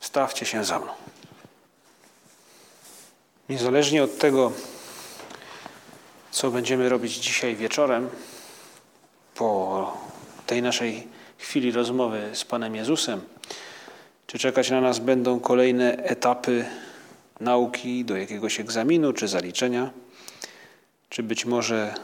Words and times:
stawcie 0.00 0.46
się 0.46 0.64
za 0.64 0.78
mną. 0.78 0.92
Niezależnie 3.48 4.04
od 4.04 4.18
tego, 4.18 4.52
co 6.30 6.50
będziemy 6.50 6.88
robić 6.88 7.14
dzisiaj 7.14 7.56
wieczorem, 7.56 8.10
po 9.34 9.98
tej 10.46 10.62
naszej 10.62 11.08
chwili 11.38 11.72
rozmowy 11.72 12.30
z 12.32 12.44
Panem 12.44 12.76
Jezusem, 12.76 13.20
czy 14.26 14.38
czekać 14.38 14.70
na 14.70 14.80
nas 14.80 14.98
będą 14.98 15.40
kolejne 15.40 15.96
etapy 15.96 16.64
nauki 17.40 18.04
do 18.04 18.16
jakiegoś 18.16 18.60
egzaminu 18.60 19.12
czy 19.12 19.28
zaliczenia, 19.28 19.90
czy 21.08 21.22
być 21.22 21.44
może 21.44 21.94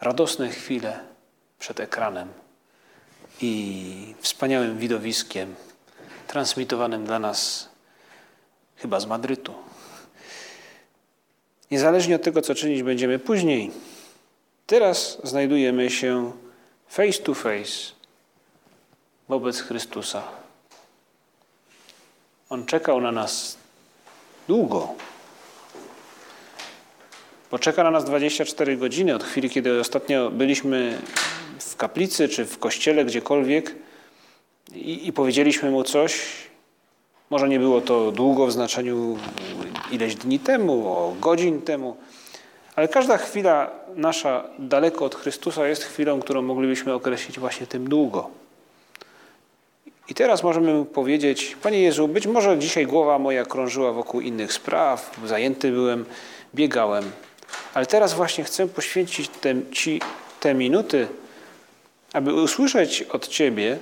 radosne 0.00 0.48
chwile 0.48 1.00
przed 1.58 1.80
ekranem 1.80 2.28
i 3.40 4.14
wspaniałym 4.20 4.78
widowiskiem 4.78 5.54
transmitowanym 6.30 7.04
dla 7.04 7.18
nas 7.18 7.68
chyba 8.76 9.00
z 9.00 9.06
Madrytu. 9.06 9.54
Niezależnie 11.70 12.16
od 12.16 12.22
tego, 12.22 12.42
co 12.42 12.54
czynić 12.54 12.82
będziemy 12.82 13.18
później, 13.18 13.70
teraz 14.66 15.18
znajdujemy 15.24 15.90
się 15.90 16.32
face 16.88 17.22
to 17.22 17.34
face 17.34 17.92
wobec 19.28 19.60
Chrystusa. 19.60 20.22
On 22.48 22.66
czekał 22.66 23.00
na 23.00 23.12
nas 23.12 23.56
długo. 24.48 24.94
Bo 27.50 27.58
czeka 27.58 27.84
na 27.84 27.90
nas 27.90 28.04
24 28.04 28.76
godziny 28.76 29.14
od 29.14 29.24
chwili, 29.24 29.50
kiedy 29.50 29.80
ostatnio 29.80 30.30
byliśmy 30.30 30.98
w 31.58 31.76
kaplicy 31.76 32.28
czy 32.28 32.44
w 32.44 32.58
kościele, 32.58 33.04
gdziekolwiek 33.04 33.74
i, 34.74 35.08
i 35.08 35.12
powiedzieliśmy 35.12 35.70
mu 35.70 35.84
coś. 35.84 36.22
Może 37.30 37.48
nie 37.48 37.58
było 37.58 37.80
to 37.80 38.12
długo 38.12 38.46
w 38.46 38.52
znaczeniu 38.52 39.16
ileś 39.90 40.14
dni 40.14 40.38
temu, 40.38 40.88
o 40.88 41.14
godzin 41.20 41.62
temu, 41.62 41.96
ale 42.76 42.88
każda 42.88 43.18
chwila 43.18 43.70
nasza 43.96 44.44
daleko 44.58 45.04
od 45.04 45.14
Chrystusa 45.14 45.68
jest 45.68 45.84
chwilą, 45.84 46.20
którą 46.20 46.42
moglibyśmy 46.42 46.92
określić 46.92 47.38
właśnie 47.38 47.66
tym 47.66 47.88
długo. 47.88 48.30
I 50.08 50.14
teraz 50.14 50.42
możemy 50.42 50.74
mu 50.74 50.84
powiedzieć, 50.84 51.56
Panie 51.62 51.82
Jezu, 51.82 52.08
być 52.08 52.26
może 52.26 52.58
dzisiaj 52.58 52.86
głowa 52.86 53.18
moja 53.18 53.44
krążyła 53.44 53.92
wokół 53.92 54.20
innych 54.20 54.52
spraw, 54.52 55.16
zajęty 55.24 55.72
byłem, 55.72 56.04
biegałem, 56.54 57.10
ale 57.74 57.86
teraz 57.86 58.14
właśnie 58.14 58.44
chcę 58.44 58.68
poświęcić 58.68 59.28
te, 59.28 59.54
Ci 59.72 60.00
te 60.40 60.54
minuty, 60.54 61.08
aby 62.12 62.34
usłyszeć 62.34 63.02
od 63.02 63.28
Ciebie, 63.28 63.78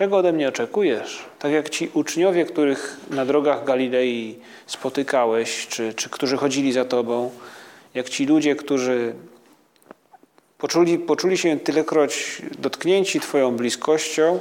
czego 0.00 0.16
ode 0.16 0.32
mnie 0.32 0.48
oczekujesz. 0.48 1.18
Tak 1.38 1.52
jak 1.52 1.70
ci 1.70 1.90
uczniowie, 1.94 2.44
których 2.44 3.00
na 3.10 3.24
drogach 3.24 3.64
Galilei 3.64 4.38
spotykałeś, 4.66 5.66
czy, 5.66 5.94
czy 5.94 6.10
którzy 6.10 6.36
chodzili 6.36 6.72
za 6.72 6.84
Tobą, 6.84 7.30
jak 7.94 8.08
ci 8.08 8.26
ludzie, 8.26 8.56
którzy 8.56 9.14
poczuli, 10.58 10.98
poczuli 10.98 11.38
się 11.38 11.58
tylekroć 11.58 12.42
dotknięci 12.58 13.20
Twoją 13.20 13.56
bliskością, 13.56 14.38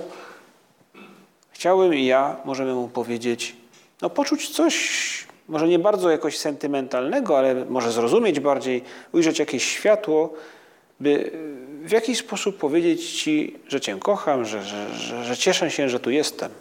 chciałbym 1.52 1.94
i 1.94 2.06
ja, 2.06 2.36
możemy 2.46 2.74
mu 2.74 2.88
powiedzieć, 2.88 3.56
no 4.02 4.09
poczuć 4.09 4.50
coś, 4.50 5.28
może 5.48 5.68
nie 5.68 5.80
bardzo 5.80 6.09
jakoś 6.09 6.38
sentymentalnego, 6.38 7.38
ale 7.38 7.66
może 7.66 7.92
zrozumieć 7.92 8.40
bardziej, 8.40 8.84
ujrzeć 9.12 9.40
jakieś 9.40 9.64
światło, 9.64 10.34
by 11.00 11.31
w 11.84 11.91
jakiś 11.91 12.17
sposób 12.19 12.57
powiedzieć 12.57 13.12
Ci, 13.12 13.56
że 13.67 13.81
Cię 13.81 13.97
kocham, 14.00 14.45
że, 14.45 14.63
że, 14.63 14.95
że, 14.95 15.23
że 15.23 15.38
cieszę 15.38 15.72
się, 15.72 15.90
że 15.90 16.00
tu 16.00 16.12
jestem. 16.12 16.51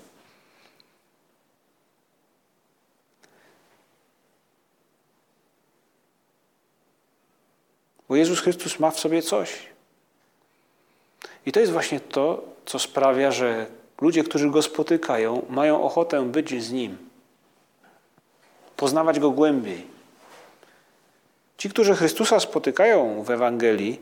Bo 8.09 8.17
Jezus 8.17 8.41
Chrystus 8.41 8.79
ma 8.79 8.91
w 8.91 9.01
sobie 9.01 9.23
coś. 9.23 9.67
I 11.47 11.53
to 11.53 11.61
jest 11.61 11.73
właśnie 11.73 12.01
to, 12.01 12.45
co 12.67 12.79
sprawia, 12.79 13.31
że 13.31 13.67
ludzie, 14.01 14.25
którzy 14.25 14.51
Go 14.51 14.63
spotykają, 14.63 15.47
mają 15.51 15.83
ochotę 15.83 16.25
być 16.25 16.63
z 16.63 16.73
Nim, 16.73 16.99
poznawać 18.77 19.21
Go 19.21 19.31
głębiej. 19.31 19.87
Ci, 21.59 21.71
którzy 21.71 21.95
Chrystusa 21.95 22.41
spotykają 22.41 23.23
w 23.23 23.31
Ewangelii, 23.31 24.01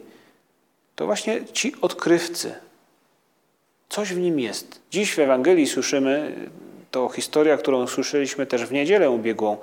to 0.97 1.07
właśnie 1.07 1.45
ci 1.53 1.75
odkrywcy. 1.81 2.55
Coś 3.89 4.12
w 4.12 4.19
nim 4.19 4.41
jest. 4.41 4.81
Dziś 4.91 5.15
w 5.15 5.19
Ewangelii 5.19 5.67
słyszymy, 5.67 6.33
to 6.91 7.09
historia, 7.09 7.57
którą 7.57 7.87
słyszeliśmy 7.87 8.47
też 8.47 8.65
w 8.65 8.73
niedzielę 8.73 9.11
ubiegłą. 9.11 9.56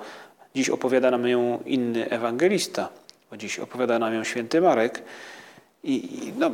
Dziś 0.54 0.68
opowiada 0.70 1.10
nam 1.10 1.28
ją 1.28 1.58
inny 1.66 2.10
ewangelista, 2.10 2.88
bo 3.30 3.36
dziś 3.36 3.58
opowiada 3.58 3.98
nam 3.98 4.14
ją 4.14 4.24
święty 4.24 4.60
Marek. 4.60 5.02
I 5.84 6.32
no, 6.38 6.50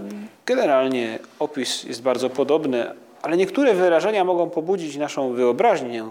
generalnie 0.47 1.19
opis 1.39 1.85
jest 1.85 2.03
bardzo 2.03 2.31
podobny, 2.31 2.87
ale 3.23 3.37
niektóre 3.37 3.75
wyrażenia 3.75 4.25
mogą 4.25 4.51
pobudzić 4.51 4.97
naszą 4.97 5.33
wyobraźnię. 5.33 6.11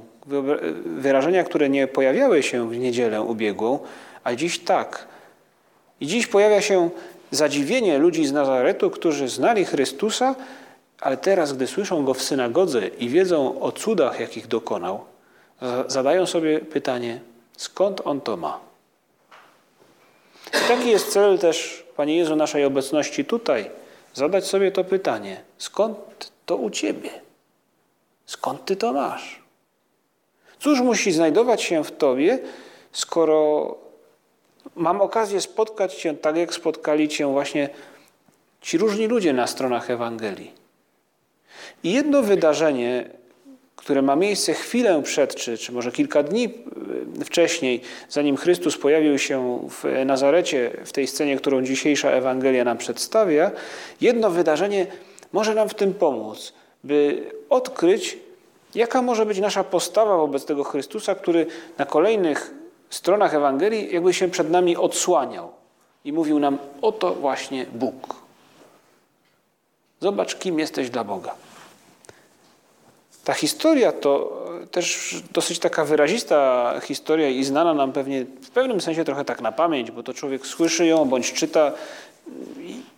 Wyrażenia, 0.86 1.44
które 1.44 1.70
nie 1.70 1.88
pojawiały 1.88 2.44
się 2.44 2.70
w 2.70 2.78
niedzielę 2.78 3.22
ubiegłą, 3.22 3.80
a 4.24 4.36
dziś 4.36 4.60
tak. 4.60 5.08
I 6.02 6.08
dziś 6.08 6.28
pojawia 6.28 6.62
się 6.62 6.90
zadziwienie 7.32 7.98
ludzi 7.98 8.26
z 8.26 8.32
Nazaretu, 8.32 8.90
którzy 8.90 9.28
znali 9.28 9.66
Chrystusa, 9.66 10.36
ale 11.02 11.18
teraz, 11.18 11.54
gdy 11.54 11.68
słyszą 11.68 12.06
Go 12.06 12.14
w 12.14 12.22
synagodze 12.22 12.88
i 12.88 13.10
wiedzą 13.10 13.62
o 13.62 13.72
cudach, 13.72 14.20
jakich 14.20 14.48
dokonał, 14.48 15.06
zadają 15.88 16.26
sobie 16.26 16.60
pytanie, 16.60 17.20
skąd 17.58 18.02
On 18.06 18.22
to 18.22 18.38
ma? 18.38 18.60
I 20.48 20.68
taki 20.68 20.90
jest 20.90 21.12
cel 21.12 21.40
też, 21.40 21.86
Panie 21.96 22.18
Jezu, 22.18 22.36
naszej 22.36 22.66
obecności 22.66 23.26
tutaj. 23.26 23.70
Zadać 24.14 24.48
sobie 24.48 24.72
to 24.72 24.84
pytanie, 24.84 25.42
skąd 25.58 25.98
to 26.46 26.56
u 26.56 26.70
Ciebie? 26.70 27.10
Skąd 28.26 28.66
Ty 28.66 28.76
to 28.76 28.94
masz? 28.94 29.42
Cóż 30.60 30.82
musi 30.82 31.12
znajdować 31.12 31.62
się 31.62 31.84
w 31.84 31.92
Tobie, 31.92 32.40
skoro 32.92 33.76
mam 34.80 35.02
okazję 35.02 35.42
spotkać 35.42 35.96
Cię 35.96 36.14
tak, 36.14 36.38
jak 36.38 36.54
spotkali 36.54 37.08
Cię 37.08 37.28
właśnie 37.28 37.70
ci 38.62 38.78
różni 38.78 39.08
ludzie 39.08 39.34
na 39.34 39.48
stronach 39.48 39.90
Ewangelii. 39.90 40.52
I 41.84 41.94
jedno 41.94 42.22
wydarzenie, 42.22 43.10
które 43.76 44.02
ma 44.02 44.16
miejsce 44.16 44.54
chwilę 44.54 45.02
przed, 45.04 45.36
czy, 45.36 45.58
czy 45.58 45.72
może 45.72 45.92
kilka 45.92 46.24
dni 46.24 46.46
e, 47.22 47.26
wcześniej, 47.26 47.82
zanim 48.10 48.38
Chrystus 48.38 48.78
pojawił 48.78 49.18
się 49.18 49.68
w 49.70 50.06
Nazarecie, 50.06 50.72
w 50.86 50.92
tej 50.92 51.08
scenie, 51.08 51.38
którą 51.38 51.62
dzisiejsza 51.62 52.12
Ewangelia 52.12 52.64
nam 52.64 52.78
przedstawia, 52.78 53.52
jedno 54.02 54.30
wydarzenie 54.30 54.88
może 55.32 55.56
nam 55.56 55.70
w 55.70 55.74
tym 55.74 55.94
pomóc, 55.94 56.54
by 56.84 57.32
odkryć, 57.50 58.18
jaka 58.76 59.02
może 59.02 59.26
być 59.26 59.40
nasza 59.40 59.64
postawa 59.64 60.18
wobec 60.18 60.46
tego 60.46 60.64
Chrystusa, 60.64 61.16
który 61.16 61.46
na 61.78 61.86
kolejnych 61.86 62.59
stronach 62.90 63.34
Ewangelii 63.34 63.94
jakby 63.94 64.14
się 64.14 64.28
przed 64.28 64.50
nami 64.50 64.78
odsłaniał 64.78 65.52
i 66.06 66.14
mówił 66.14 66.40
nam: 66.40 66.58
Oto 66.82 67.14
właśnie 67.14 67.66
Bóg. 67.66 68.16
Zobacz, 70.00 70.36
kim 70.36 70.60
jesteś 70.60 70.90
dla 70.90 71.04
Boga. 71.04 71.36
Ta 73.24 73.34
historia 73.34 73.92
to 73.92 74.40
też 74.72 75.16
dosyć 75.32 75.60
taka 75.60 75.86
wyrazista 75.86 76.74
historia 76.84 77.30
i 77.30 77.44
znana 77.44 77.74
nam 77.74 77.92
pewnie 77.92 78.26
w 78.26 78.50
pewnym 78.50 78.82
sensie 78.82 79.06
trochę 79.06 79.26
tak 79.26 79.42
na 79.42 79.52
pamięć, 79.52 79.92
bo 79.92 80.04
to 80.04 80.14
człowiek 80.14 80.48
słyszy 80.48 80.86
ją 80.86 81.06
bądź 81.06 81.34
czyta 81.34 81.72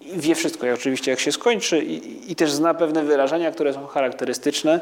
i 0.01 0.19
wie 0.19 0.35
wszystko, 0.35 0.67
i 0.67 0.69
oczywiście 0.69 1.11
jak 1.11 1.19
się 1.19 1.31
skończy, 1.31 1.79
i, 1.83 2.31
i 2.31 2.35
też 2.35 2.51
zna 2.51 2.73
pewne 2.73 3.03
wyrażenia, 3.03 3.51
które 3.51 3.73
są 3.73 3.87
charakterystyczne. 3.87 4.79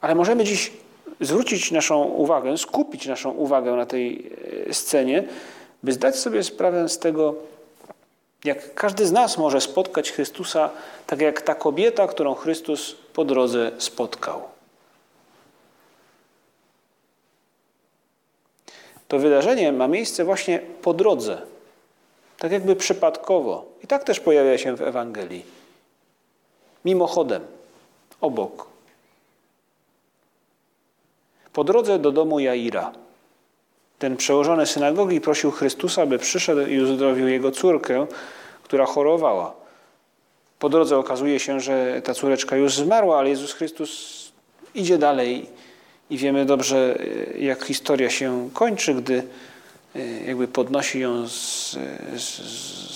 Ale 0.00 0.14
możemy 0.14 0.44
dziś 0.44 0.72
zwrócić 1.20 1.70
naszą 1.70 2.04
uwagę, 2.04 2.58
skupić 2.58 3.06
naszą 3.06 3.30
uwagę 3.30 3.72
na 3.72 3.86
tej 3.86 4.32
e, 4.68 4.74
scenie, 4.74 5.24
by 5.82 5.92
zdać 5.92 6.16
sobie 6.16 6.42
sprawę 6.42 6.88
z 6.88 6.98
tego, 6.98 7.34
jak 8.44 8.74
każdy 8.74 9.06
z 9.06 9.12
nas 9.12 9.38
może 9.38 9.60
spotkać 9.60 10.12
Chrystusa, 10.12 10.70
tak 11.06 11.20
jak 11.20 11.42
ta 11.42 11.54
kobieta, 11.54 12.06
którą 12.06 12.34
Chrystus 12.34 12.96
po 13.12 13.24
drodze 13.24 13.70
spotkał. 13.78 14.42
To 19.08 19.18
wydarzenie 19.18 19.72
ma 19.72 19.88
miejsce 19.88 20.24
właśnie 20.24 20.60
po 20.82 20.94
drodze, 20.94 21.42
tak 22.38 22.52
jakby 22.52 22.76
przypadkowo. 22.76 23.64
I 23.84 23.86
tak 23.86 24.04
też 24.04 24.20
pojawia 24.20 24.58
się 24.58 24.76
w 24.76 24.82
Ewangelii. 24.82 25.44
Mimochodem, 26.84 27.42
obok. 28.20 28.69
Po 31.60 31.64
drodze 31.64 31.98
do 31.98 32.12
domu 32.12 32.40
Jaira. 32.40 32.92
Ten 33.98 34.16
przełożony 34.16 34.66
synagogi 34.66 35.20
prosił 35.20 35.50
Chrystusa, 35.50 36.06
by 36.06 36.18
przyszedł 36.18 36.60
i 36.60 36.80
uzdrowił 36.80 37.28
jego 37.28 37.50
córkę, 37.50 38.06
która 38.62 38.86
chorowała. 38.86 39.54
Po 40.58 40.68
drodze 40.68 40.98
okazuje 40.98 41.40
się, 41.40 41.60
że 41.60 42.02
ta 42.04 42.14
córeczka 42.14 42.56
już 42.56 42.74
zmarła, 42.74 43.18
ale 43.18 43.28
Jezus 43.28 43.52
Chrystus 43.52 44.32
idzie 44.74 44.98
dalej 44.98 45.46
i 46.10 46.16
wiemy 46.16 46.44
dobrze, 46.44 46.98
jak 47.38 47.64
historia 47.64 48.10
się 48.10 48.50
kończy, 48.52 48.94
gdy 48.94 49.22
e, 49.96 50.00
jakby 50.26 50.48
podnosi 50.48 51.00
ją 51.00 51.28
z, 51.28 51.70
z, 52.16 52.24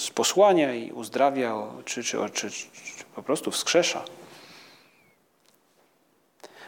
z 0.04 0.10
posłania 0.10 0.74
i 0.74 0.92
uzdrawia, 0.92 1.62
czy, 1.84 2.02
czy, 2.02 2.18
czy, 2.32 2.50
czy 2.50 2.68
po 3.14 3.22
prostu 3.22 3.50
wskrzesza. 3.50 4.04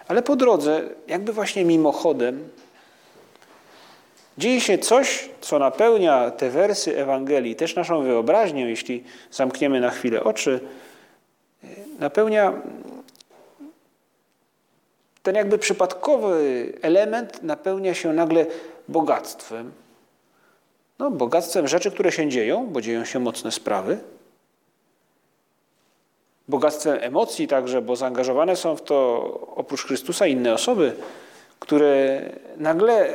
Ale 0.09 0.23
po 0.23 0.37
drodze, 0.37 0.83
jakby 1.07 1.33
właśnie 1.33 1.65
mimochodem, 1.65 2.49
dzieje 4.39 4.61
się 4.61 4.79
coś, 4.79 5.29
co 5.41 5.59
napełnia 5.59 6.31
te 6.31 6.51
wersy 6.51 6.99
Ewangelii, 6.99 7.57
też 7.57 7.77
naszą 7.77 8.03
wyobraźnię, 8.03 8.71
jeśli 8.71 9.05
zamkniemy 9.31 9.81
na 9.81 9.91
chwilę 9.91 10.25
oczy, 10.25 10.61
napełnia 11.99 12.53
ten 15.23 15.35
jakby 15.35 15.59
przypadkowy 15.59 16.73
element 16.83 17.43
napełnia 17.43 17.95
się 17.95 18.13
nagle 18.13 18.47
bogactwem. 18.89 19.73
No, 20.99 21.11
bogactwem 21.11 21.69
rzeczy, 21.69 21.91
które 21.91 22.13
się 22.13 22.29
dzieją, 22.29 22.67
bo 22.67 22.81
dzieją 22.81 23.05
się 23.05 23.19
mocne 23.19 23.53
sprawy. 23.53 23.99
Bogactwem 26.49 26.99
emocji 27.01 27.49
także, 27.49 27.83
bo 27.83 27.97
zaangażowane 27.97 28.57
są 28.57 28.77
w 28.77 28.83
to 28.83 29.23
oprócz 29.57 29.85
Chrystusa 29.85 30.27
inne 30.27 30.55
osoby, 30.55 30.97
które 31.59 32.23
nagle, 32.57 33.13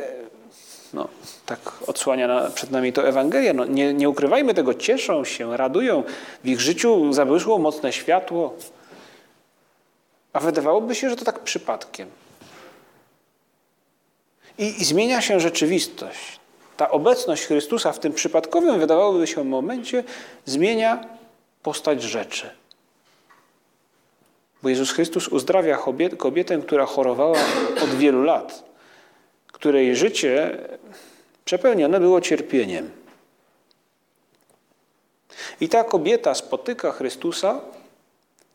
no, 0.94 1.08
tak 1.46 1.60
odsłania 1.88 2.28
na, 2.28 2.50
przed 2.50 2.72
nami 2.72 2.94
to 2.94 3.08
Ewangelia, 3.08 3.54
no, 3.54 3.66
nie, 3.66 3.94
nie 3.94 4.10
ukrywajmy 4.10 4.54
tego, 4.54 4.74
cieszą 4.74 5.26
się, 5.26 5.58
radują. 5.58 6.04
W 6.44 6.48
ich 6.48 6.62
życiu 6.62 7.14
zabłysło 7.14 7.58
mocne 7.58 7.94
światło, 7.94 8.56
a 10.34 10.40
wydawałoby 10.40 10.96
się, 10.96 11.10
że 11.10 11.16
to 11.16 11.26
tak 11.26 11.40
przypadkiem. 11.40 12.10
I, 14.58 14.82
I, 14.82 14.86
zmienia 14.86 15.22
się 15.22 15.40
rzeczywistość. 15.40 16.40
Ta 16.78 16.92
obecność 16.92 17.46
Chrystusa 17.46 17.92
w 17.92 18.00
tym 18.00 18.14
przypadkowym, 18.14 18.80
wydawałoby 18.80 19.28
się, 19.28 19.44
momencie 19.44 20.04
zmienia 20.46 21.06
postać 21.64 22.04
rzeczy. 22.04 22.61
Bo 24.64 24.70
Jezus 24.70 24.92
Chrystus 24.92 25.28
uzdrawia 25.28 25.78
kobietę, 26.18 26.58
która 26.58 26.86
chorowała 26.86 27.40
od 27.84 27.90
wielu 27.90 28.24
lat, 28.24 28.64
której 29.48 29.96
życie 29.96 30.58
przepełnione 31.46 32.00
było 32.00 32.22
cierpieniem. 32.22 32.90
I 35.62 35.70
ta 35.70 35.84
kobieta 35.84 36.36
spotyka 36.36 36.92
Chrystusa 36.92 37.62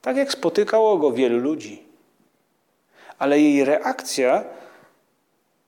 tak 0.03 0.17
jak 0.17 0.33
spotykało 0.33 0.99
go 0.99 1.13
wielu 1.13 1.39
ludzi. 1.39 1.83
Ale 3.19 3.41
jej 3.41 3.65
reakcja, 3.65 4.45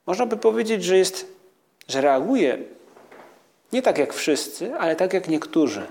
można 0.05 0.25
by 0.25 0.37
powiedzieć, 0.37 0.83
że 0.83 0.97
jest, 0.97 1.25
że 1.87 2.01
reaguje 2.01 2.57
nie 3.73 3.81
tak 3.81 3.97
jak 3.97 4.13
wszyscy, 4.13 4.75
ale 4.75 4.95
tak 4.95 5.13
jak 5.13 5.27
niektórzy. 5.27 5.87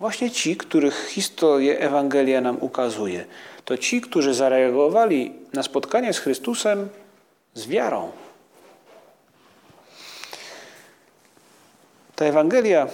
Właśnie 0.00 0.30
ci, 0.30 0.56
których 0.56 1.08
historię 1.08 1.80
Ewangelia 1.80 2.40
nam 2.40 2.56
ukazuje. 2.60 3.24
To 3.64 3.78
ci, 3.78 4.00
którzy 4.00 4.34
zareagowali 4.34 5.32
na 5.52 5.62
spotkanie 5.62 6.12
z 6.12 6.18
Chrystusem 6.18 6.88
z 7.54 7.66
wiarą. 7.66 8.10
Ta 12.16 12.24
Ewangelia 12.24 12.88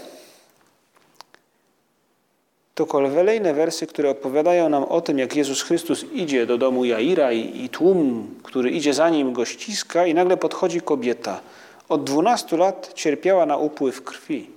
to 2.75 2.87
kolejne 2.87 3.55
wersy, 3.55 3.87
które 3.87 4.11
opowiadają 4.11 4.69
nam 4.69 4.85
o 4.85 5.01
tym, 5.01 5.19
jak 5.19 5.37
Jezus 5.37 5.63
Chrystus 5.63 6.05
idzie 6.13 6.47
do 6.47 6.59
domu 6.59 6.85
Jaira 6.85 7.33
i, 7.33 7.65
i 7.65 7.69
tłum, 7.69 8.35
który 8.43 8.71
idzie 8.71 8.95
za 8.95 9.11
nim, 9.11 9.33
go 9.33 9.45
ściska 9.45 10.07
i 10.07 10.15
nagle 10.15 10.37
podchodzi 10.37 10.81
kobieta. 10.81 11.41
Od 11.89 12.05
12 12.05 12.57
lat 12.57 12.91
cierpiała 12.95 13.47
na 13.47 13.57
upływ 13.57 14.05
krwi. 14.05 14.56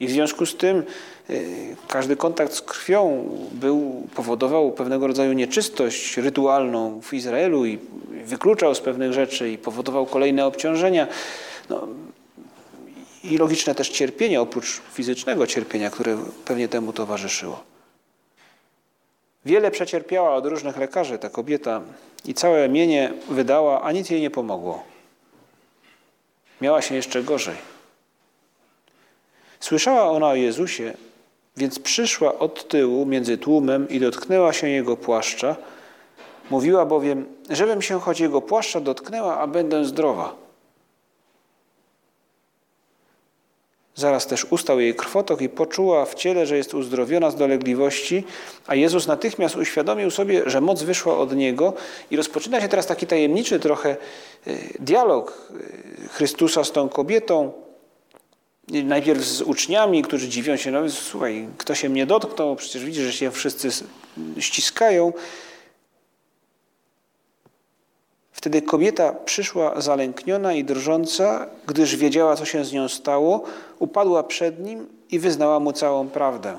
I 0.00 0.06
w 0.06 0.10
związku 0.10 0.46
z 0.46 0.56
tym 0.56 0.82
y, 1.30 1.76
każdy 1.88 2.16
kontakt 2.16 2.52
z 2.52 2.62
krwią 2.62 3.28
był, 3.52 4.08
powodował 4.14 4.72
pewnego 4.72 5.06
rodzaju 5.06 5.32
nieczystość 5.32 6.16
rytualną 6.16 7.00
w 7.00 7.14
Izraelu 7.14 7.66
i 7.66 7.78
wykluczał 8.24 8.74
z 8.74 8.80
pewnych 8.80 9.12
rzeczy 9.12 9.50
i 9.50 9.58
powodował 9.58 10.06
kolejne 10.06 10.46
obciążenia. 10.46 11.06
No, 11.70 11.88
i 13.24 13.38
logiczne 13.38 13.74
też 13.74 13.88
cierpienie, 13.88 14.40
oprócz 14.40 14.80
fizycznego 14.92 15.46
cierpienia, 15.46 15.90
które 15.90 16.18
pewnie 16.44 16.68
temu 16.68 16.92
towarzyszyło. 16.92 17.64
Wiele 19.44 19.70
przecierpiała 19.70 20.34
od 20.34 20.46
różnych 20.46 20.76
lekarzy 20.76 21.18
ta 21.18 21.30
kobieta 21.30 21.80
i 22.24 22.34
całe 22.34 22.68
mienie 22.68 23.12
wydała, 23.28 23.82
a 23.82 23.92
nic 23.92 24.10
jej 24.10 24.20
nie 24.20 24.30
pomogło. 24.30 24.84
Miała 26.60 26.82
się 26.82 26.94
jeszcze 26.94 27.22
gorzej. 27.22 27.56
Słyszała 29.60 30.10
ona 30.10 30.28
o 30.28 30.34
Jezusie, 30.34 30.92
więc 31.56 31.78
przyszła 31.78 32.38
od 32.38 32.68
tyłu 32.68 33.06
między 33.06 33.38
tłumem 33.38 33.88
i 33.88 34.00
dotknęła 34.00 34.52
się 34.52 34.68
jego 34.68 34.96
płaszcza. 34.96 35.56
Mówiła 36.50 36.86
bowiem, 36.86 37.26
żebym 37.50 37.82
się 37.82 38.00
choć 38.00 38.20
jego 38.20 38.42
płaszcza 38.42 38.80
dotknęła, 38.80 39.38
a 39.38 39.46
będę 39.46 39.84
zdrowa. 39.84 40.34
Zaraz 43.94 44.26
też 44.26 44.44
ustał 44.44 44.80
jej 44.80 44.94
krwotok 44.94 45.40
i 45.40 45.48
poczuła 45.48 46.04
w 46.04 46.14
ciele, 46.14 46.46
że 46.46 46.56
jest 46.56 46.74
uzdrowiona 46.74 47.30
z 47.30 47.36
dolegliwości, 47.36 48.24
a 48.66 48.74
Jezus 48.74 49.06
natychmiast 49.06 49.56
uświadomił 49.56 50.10
sobie, 50.10 50.42
że 50.46 50.60
moc 50.60 50.82
wyszła 50.82 51.18
od 51.18 51.36
Niego 51.36 51.72
i 52.10 52.16
rozpoczyna 52.16 52.60
się 52.60 52.68
teraz 52.68 52.86
taki 52.86 53.06
tajemniczy 53.06 53.60
trochę 53.60 53.90
e, 53.90 53.96
dialog 54.78 55.50
e, 56.04 56.08
Chrystusa 56.08 56.64
z 56.64 56.72
tą 56.72 56.88
kobietą. 56.88 57.52
Najpierw 58.70 59.24
z 59.24 59.42
uczniami, 59.42 60.02
którzy 60.02 60.28
dziwią 60.28 60.56
się, 60.56 60.70
no 60.70 60.90
słuchaj, 60.90 61.48
kto 61.58 61.74
się 61.74 61.88
mnie 61.88 62.06
dotknął, 62.06 62.56
przecież 62.56 62.84
widzisz, 62.84 63.04
że 63.04 63.12
się 63.12 63.30
wszyscy 63.30 63.68
ściskają. 64.38 65.12
Wtedy 68.32 68.62
kobieta 68.62 69.12
przyszła 69.12 69.80
zalękniona 69.80 70.52
i 70.52 70.64
drżąca, 70.64 71.46
gdyż 71.66 71.96
wiedziała, 71.96 72.36
co 72.36 72.44
się 72.44 72.64
z 72.64 72.72
nią 72.72 72.88
stało, 72.88 73.42
upadła 73.78 74.22
przed 74.22 74.64
nim 74.64 74.86
i 75.10 75.18
wyznała 75.18 75.60
mu 75.60 75.72
całą 75.72 76.08
prawdę. 76.08 76.58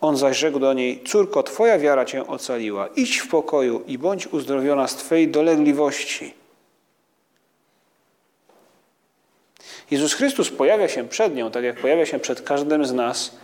On 0.00 0.16
zaś 0.16 0.38
rzekł 0.38 0.58
do 0.58 0.72
niej: 0.72 1.02
Córko, 1.06 1.42
twoja 1.42 1.78
wiara 1.78 2.04
cię 2.04 2.26
ocaliła. 2.26 2.88
Idź 2.96 3.18
w 3.18 3.28
pokoju 3.28 3.82
i 3.86 3.98
bądź 3.98 4.26
uzdrowiona 4.26 4.88
z 4.88 4.96
twojej 4.96 5.28
dolegliwości. 5.28 6.43
Jezus 9.90 10.14
Chrystus 10.14 10.50
pojawia 10.50 10.88
się 10.88 11.08
przed 11.08 11.34
nią, 11.34 11.50
tak 11.50 11.64
jak 11.64 11.80
pojawia 11.80 12.06
się 12.06 12.18
przed 12.18 12.42
każdym 12.42 12.86
z 12.86 12.92
nas, 12.92 13.36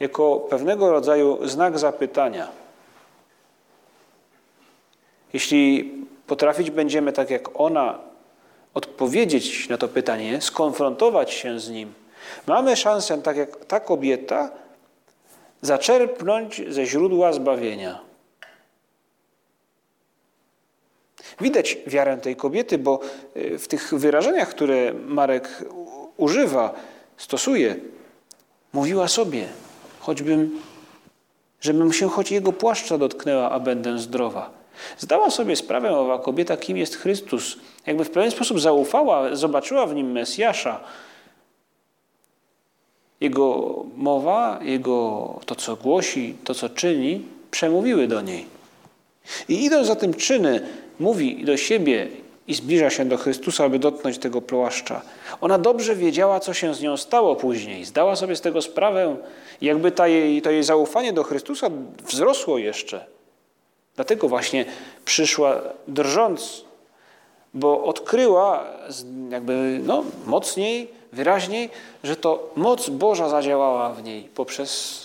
jako 0.00 0.36
pewnego 0.36 0.90
rodzaju 0.90 1.48
znak 1.48 1.78
zapytania. 1.78 2.48
Jeśli 5.32 5.92
potrafić 6.26 6.70
będziemy 6.70 7.12
tak 7.12 7.30
jak 7.30 7.60
ona 7.60 7.98
odpowiedzieć 8.74 9.68
na 9.68 9.78
to 9.78 9.88
pytanie, 9.88 10.40
skonfrontować 10.40 11.32
się 11.32 11.60
z 11.60 11.70
nim, 11.70 11.92
mamy 12.46 12.76
szansę, 12.76 13.22
tak 13.22 13.36
jak 13.36 13.64
ta 13.64 13.80
kobieta, 13.80 14.50
zaczerpnąć 15.62 16.62
ze 16.68 16.86
źródła 16.86 17.32
zbawienia. 17.32 18.11
Widać 21.40 21.78
wiarę 21.86 22.16
tej 22.16 22.36
kobiety, 22.36 22.78
bo 22.78 23.00
y, 23.36 23.58
w 23.58 23.68
tych 23.68 23.94
wyrażeniach, 23.94 24.48
które 24.48 24.92
Marek 25.06 25.64
używa, 26.16 26.74
stosuje, 27.16 27.76
mówiła 28.72 29.08
sobie, 29.08 29.48
choćbym, 30.00 30.60
żebym 31.60 31.92
się 31.92 32.08
choć 32.08 32.30
jego 32.30 32.52
płaszcza 32.52 32.98
dotknęła, 32.98 33.50
a 33.50 33.60
będę 33.60 33.98
zdrowa. 33.98 34.50
Zdała 34.98 35.30
sobie 35.30 35.56
sprawę 35.56 35.98
owa 35.98 36.18
kobieta, 36.18 36.56
kim 36.56 36.76
jest 36.76 36.96
Chrystus. 36.96 37.56
Jakby 37.86 38.04
w 38.04 38.10
pewien 38.10 38.30
sposób 38.30 38.60
zaufała, 38.60 39.36
zobaczyła 39.36 39.86
w 39.86 39.94
nim 39.94 40.12
Mesjasza. 40.12 40.80
Jego 43.20 43.74
mowa, 43.96 44.58
jego 44.62 45.40
to, 45.46 45.54
co 45.54 45.76
głosi, 45.76 46.36
to, 46.44 46.54
co 46.54 46.68
czyni, 46.68 47.26
przemówiły 47.50 48.08
do 48.08 48.20
niej. 48.20 48.46
I 49.48 49.64
idąc 49.64 49.86
za 49.86 49.96
tym 49.96 50.14
czyny, 50.14 50.68
mówi 51.00 51.44
do 51.44 51.56
siebie 51.56 52.08
i 52.46 52.54
zbliża 52.54 52.90
się 52.90 53.04
do 53.04 53.16
Chrystusa, 53.16 53.64
aby 53.64 53.78
dotknąć 53.78 54.18
tego 54.18 54.42
płaszcza. 54.42 55.02
Ona 55.40 55.58
dobrze 55.58 55.96
wiedziała, 55.96 56.40
co 56.40 56.54
się 56.54 56.74
z 56.74 56.80
nią 56.80 56.96
stało 56.96 57.36
później. 57.36 57.84
Zdała 57.84 58.16
sobie 58.16 58.36
z 58.36 58.40
tego 58.40 58.62
sprawę, 58.62 59.16
jakby 59.60 59.92
ta 59.92 60.08
jej, 60.08 60.42
to 60.42 60.50
jej 60.50 60.62
zaufanie 60.62 61.12
do 61.12 61.22
Chrystusa 61.22 61.70
wzrosło 62.08 62.58
jeszcze. 62.58 63.06
Dlatego 63.96 64.28
właśnie 64.28 64.64
przyszła 65.04 65.60
drżąc, 65.88 66.64
bo 67.54 67.84
odkryła 67.84 68.64
jakby 69.30 69.80
no, 69.82 70.04
mocniej, 70.26 70.88
wyraźniej, 71.12 71.70
że 72.04 72.16
to 72.16 72.50
moc 72.56 72.88
Boża 72.88 73.28
zadziałała 73.28 73.92
w 73.92 74.04
niej 74.04 74.22
poprzez 74.34 75.00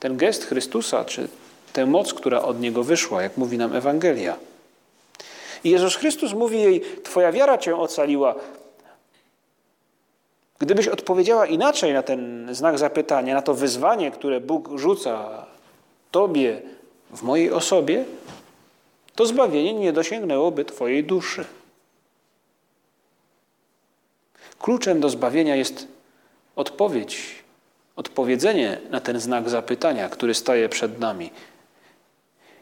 ten 0.00 0.16
gest 0.16 0.44
Chrystusa, 0.44 1.04
czy 1.04 1.28
tę 1.72 1.86
moc, 1.86 2.14
która 2.14 2.42
od 2.42 2.60
Niego 2.60 2.84
wyszła, 2.84 3.22
jak 3.22 3.36
mówi 3.36 3.58
nam 3.58 3.76
Ewangelia. 3.76 4.36
I 5.66 5.70
Jezus 5.70 5.96
Chrystus 5.96 6.32
mówi 6.32 6.60
jej, 6.60 6.80
Twoja 7.02 7.32
wiara 7.32 7.58
Cię 7.58 7.76
ocaliła. 7.76 8.34
Gdybyś 10.58 10.88
odpowiedziała 10.88 11.46
inaczej 11.46 11.92
na 11.92 12.02
ten 12.02 12.48
znak 12.54 12.78
zapytania, 12.78 13.34
na 13.34 13.42
to 13.42 13.54
wyzwanie, 13.54 14.10
które 14.10 14.40
Bóg 14.40 14.68
rzuca 14.74 15.46
Tobie 16.10 16.62
w 17.10 17.22
mojej 17.22 17.52
osobie, 17.52 18.04
to 19.14 19.26
zbawienie 19.26 19.74
nie 19.74 19.92
dosięgnęłoby 19.92 20.64
Twojej 20.64 21.04
duszy. 21.04 21.44
Kluczem 24.58 25.00
do 25.00 25.08
zbawienia 25.08 25.56
jest 25.56 25.88
odpowiedź, 26.56 27.44
odpowiedzenie 27.96 28.78
na 28.90 29.00
ten 29.00 29.20
znak 29.20 29.48
zapytania, 29.48 30.08
który 30.08 30.34
staje 30.34 30.68
przed 30.68 30.98
nami. 31.00 31.30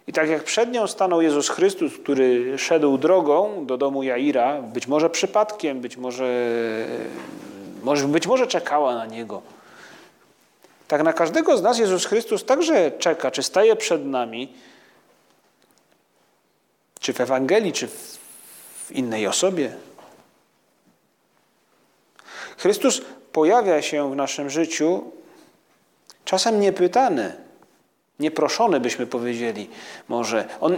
I 0.06 0.12
tak 0.12 0.28
jak 0.28 0.44
przed 0.44 0.72
nią 0.72 0.86
stanął 0.86 1.22
Jezus 1.22 1.48
Chrystus, 1.48 1.92
który 1.98 2.58
szedł 2.58 2.98
drogą 2.98 3.66
do 3.66 3.76
domu 3.76 4.02
Jaira, 4.02 4.62
być 4.62 4.86
może 4.86 5.10
przypadkiem, 5.10 5.80
być 5.80 5.96
może, 5.96 6.48
być 8.08 8.26
może 8.26 8.46
czekała 8.46 8.94
na 8.94 9.06
niego. 9.06 9.42
Tak 10.88 11.02
na 11.02 11.12
każdego 11.12 11.58
z 11.58 11.62
nas 11.62 11.78
Jezus 11.78 12.06
Chrystus 12.06 12.44
także 12.44 12.90
czeka, 12.90 13.30
czy 13.30 13.42
staje 13.42 13.76
przed 13.76 14.06
nami, 14.06 14.52
czy 17.00 17.12
w 17.12 17.20
Ewangelii, 17.20 17.72
czy 17.72 17.88
w 17.88 18.92
innej 18.92 19.26
osobie. 19.26 19.72
Chrystus 22.56 23.02
pojawia 23.32 23.82
się 23.82 24.12
w 24.12 24.16
naszym 24.16 24.50
życiu 24.50 25.12
czasem 26.24 26.60
niepytany, 26.60 27.43
Nieproszony 28.20 28.80
byśmy 28.80 29.06
powiedzieli 29.06 29.68
może. 30.08 30.44
On 30.60 30.76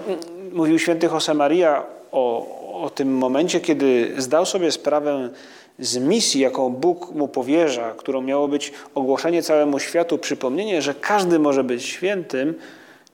mówił 0.52 0.78
święty 0.78 1.07
Josemaria 1.07 1.83
o, 2.12 2.47
o 2.83 2.90
tym 2.90 3.19
momencie, 3.19 3.61
kiedy 3.61 4.14
zdał 4.19 4.47
sobie 4.47 4.73
sprawę 4.73 5.31
z 5.78 5.97
misji, 5.99 6.40
jaką 6.40 6.71
Bóg 6.71 7.14
mu 7.14 7.28
powierza, 7.28 7.95
którą 7.97 8.23
miało 8.23 8.49
być 8.49 8.73
ogłoszenie 8.95 9.43
całemu 9.43 9.78
światu, 9.78 10.19
przypomnienie, 10.19 10.83
że 10.83 10.95
każdy 10.95 11.38
może 11.38 11.64
być 11.64 11.85
świętym, 11.85 12.55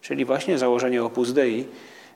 czyli 0.01 0.25
właśnie 0.25 0.59
założenie 0.59 1.05
Opus 1.05 1.33
Dei, 1.33 1.65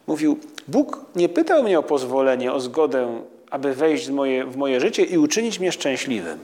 mówił, 0.07 0.39
Bóg 0.69 1.01
nie 1.17 1.29
pytał 1.29 1.63
mnie 1.63 1.79
o 1.79 1.83
pozwolenie, 1.83 2.53
o 2.53 2.61
zgodę, 2.61 3.21
aby 3.51 3.75
wejść 3.75 4.07
w 4.09 4.13
moje, 4.13 4.45
w 4.45 4.57
moje 4.57 4.81
życie 4.81 5.03
i 5.03 5.19
uczynić 5.19 5.61
mnie 5.61 5.73
szczęśliwym. 5.73 6.39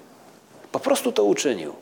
Po 0.73 0.81
prostu 0.81 1.13
to 1.13 1.25
uczynił. 1.25 1.73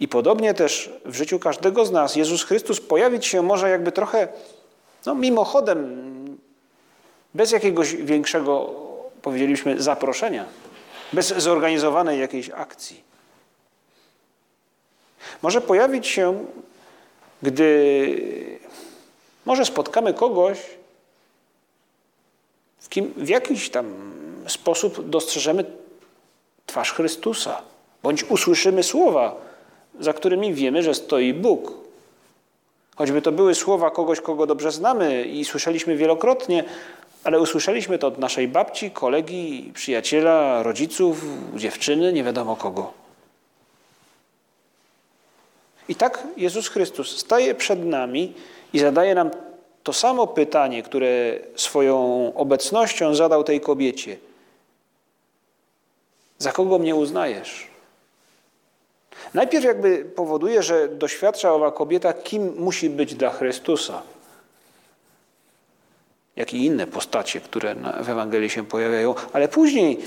I 0.00 0.08
podobnie 0.08 0.54
też 0.54 0.90
w 1.04 1.14
życiu 1.14 1.38
każdego 1.38 1.86
z 1.86 1.90
nas 1.90 2.16
Jezus 2.16 2.44
Chrystus 2.44 2.80
pojawić 2.80 3.26
się 3.26 3.42
może 3.42 3.70
jakby 3.70 3.92
trochę 3.92 4.28
no, 5.06 5.14
mimochodem, 5.14 6.38
bez 7.34 7.52
jakiegoś 7.52 7.94
większego, 7.96 8.74
powiedzieliśmy, 9.22 9.82
zaproszenia, 9.82 10.44
bez 11.12 11.26
zorganizowanej 11.26 12.20
jakiejś 12.20 12.50
akcji. 12.50 13.02
Może 15.42 15.60
pojawić 15.60 16.06
się, 16.06 16.44
gdy 17.42 18.40
może 19.46 19.64
spotkamy 19.64 20.14
kogoś, 20.14 20.58
w 22.78 22.88
kim 22.88 23.12
w 23.16 23.28
jakiś 23.28 23.70
tam 23.70 24.12
sposób 24.46 25.08
dostrzeżemy 25.08 25.64
twarz 26.66 26.92
Chrystusa, 26.92 27.62
bądź 28.02 28.24
usłyszymy 28.24 28.82
słowa, 28.82 29.49
za 30.00 30.12
którymi 30.12 30.54
wiemy, 30.54 30.82
że 30.82 30.94
stoi 30.94 31.34
Bóg. 31.34 31.72
Choćby 32.96 33.22
to 33.22 33.32
były 33.32 33.54
słowa 33.54 33.90
kogoś, 33.90 34.20
kogo 34.20 34.46
dobrze 34.46 34.72
znamy 34.72 35.24
i 35.24 35.44
słyszeliśmy 35.44 35.96
wielokrotnie, 35.96 36.64
ale 37.24 37.40
usłyszeliśmy 37.40 37.98
to 37.98 38.06
od 38.06 38.18
naszej 38.18 38.48
babci, 38.48 38.90
kolegi, 38.90 39.72
przyjaciela, 39.74 40.62
rodziców, 40.62 41.24
dziewczyny, 41.56 42.12
nie 42.12 42.24
wiadomo 42.24 42.56
kogo. 42.56 42.92
I 45.88 45.94
tak 45.94 46.26
Jezus 46.36 46.68
Chrystus 46.68 47.18
staje 47.18 47.54
przed 47.54 47.84
nami 47.84 48.32
i 48.72 48.78
zadaje 48.78 49.14
nam 49.14 49.30
to 49.82 49.92
samo 49.92 50.26
pytanie, 50.26 50.82
które 50.82 51.38
swoją 51.56 51.96
obecnością 52.34 53.14
zadał 53.14 53.44
tej 53.44 53.60
kobiecie. 53.60 54.16
Za 56.38 56.52
kogo 56.52 56.78
mnie 56.78 56.94
uznajesz? 56.94 57.69
Najpierw 59.34 59.64
jakby 59.64 60.04
powoduje, 60.04 60.62
że 60.62 60.88
doświadcza 60.88 61.52
owa 61.52 61.72
kobieta, 61.72 62.12
kim 62.12 62.54
musi 62.56 62.90
być 62.90 63.14
dla 63.14 63.30
Chrystusa. 63.30 64.02
Jak 66.36 66.54
i 66.54 66.64
inne 66.64 66.86
postacie, 66.86 67.40
które 67.40 67.74
w 68.02 68.08
Ewangelii 68.08 68.50
się 68.50 68.66
pojawiają, 68.66 69.14
ale 69.32 69.48
później 69.48 69.98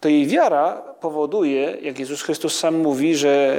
to 0.00 0.08
jej 0.08 0.26
wiara 0.26 0.82
powoduje, 1.00 1.76
jak 1.82 1.98
Jezus 1.98 2.22
Chrystus 2.22 2.58
sam 2.58 2.78
mówi, 2.78 3.14
że 3.14 3.56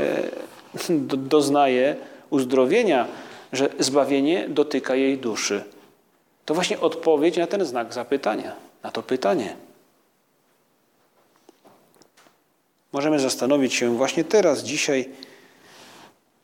doznaje 1.17 1.95
uzdrowienia, 2.29 3.07
że 3.53 3.69
zbawienie 3.79 4.49
dotyka 4.49 4.95
jej 4.95 5.17
duszy. 5.17 5.63
To 6.45 6.53
właśnie 6.53 6.79
odpowiedź 6.79 7.37
na 7.37 7.47
ten 7.47 7.65
znak 7.65 7.93
zapytania, 7.93 8.55
na 8.83 8.91
to 8.91 9.03
pytanie. 9.03 9.55
Możemy 12.93 13.19
zastanowić 13.19 13.73
się 13.73 13.97
właśnie 13.97 14.23
teraz, 14.23 14.63
dzisiaj, 14.63 15.09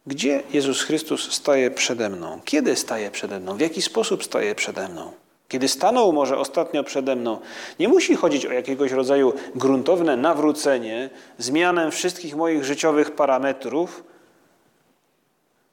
gdzie 0.07 0.43
Jezus 0.53 0.81
Chrystus 0.81 1.31
staje 1.31 1.71
przede 1.71 2.09
mną? 2.09 2.39
Kiedy 2.45 2.75
staje 2.75 3.11
przede 3.11 3.39
mną? 3.39 3.57
W 3.57 3.59
jaki 3.59 3.81
sposób 3.81 4.23
staje 4.23 4.55
przede 4.55 4.89
mną? 4.89 5.11
Kiedy 5.47 5.67
stanął 5.67 6.13
może 6.13 6.37
ostatnio 6.37 6.83
przede 6.83 7.15
mną, 7.15 7.39
nie 7.79 7.87
musi 7.87 8.15
chodzić 8.15 8.45
o 8.45 8.51
jakiegoś 8.51 8.91
rodzaju 8.91 9.33
gruntowne 9.55 10.17
nawrócenie, 10.17 11.09
zmianę 11.37 11.91
wszystkich 11.91 12.35
moich 12.35 12.63
życiowych 12.63 13.11
parametrów, 13.11 14.03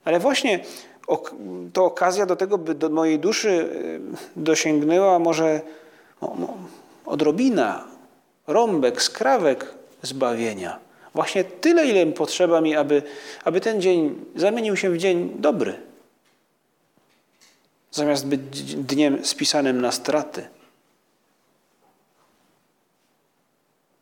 ale 0.05 0.21
właśnie 0.21 0.65
to 1.73 1.85
okazja 1.85 2.27
do 2.27 2.37
tego, 2.37 2.59
by 2.59 2.75
do 2.75 2.89
mojej 2.89 3.19
duszy 3.19 3.49
y, 3.49 4.01
dosięgnęła 4.37 5.19
może 5.19 5.61
odrobina, 7.07 7.85
rąbek, 8.47 9.03
skrawek 9.03 9.75
zbawienia. 10.07 10.79
Właśnie 11.15 11.45
tyle, 11.45 11.87
ile 11.87 12.07
potrzeba 12.07 12.61
mi, 12.61 12.77
aby, 12.77 13.03
aby 13.45 13.61
ten 13.61 13.81
dzień 13.81 14.25
zamienił 14.37 14.77
się 14.77 14.91
w 14.91 14.99
dzień 14.99 15.33
dobry. 15.39 15.81
Zamiast 17.91 18.27
być 18.27 18.75
dniem 18.75 19.25
spisanym 19.25 19.81
na 19.81 19.93
straty. 19.93 20.49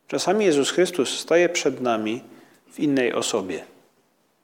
Czasami 0.08 0.44
Jezus 0.44 0.70
Chrystus 0.70 1.18
staje 1.18 1.48
przed 1.48 1.80
nami 1.80 2.22
w 2.72 2.80
innej 2.80 3.12
osobie, 3.12 3.64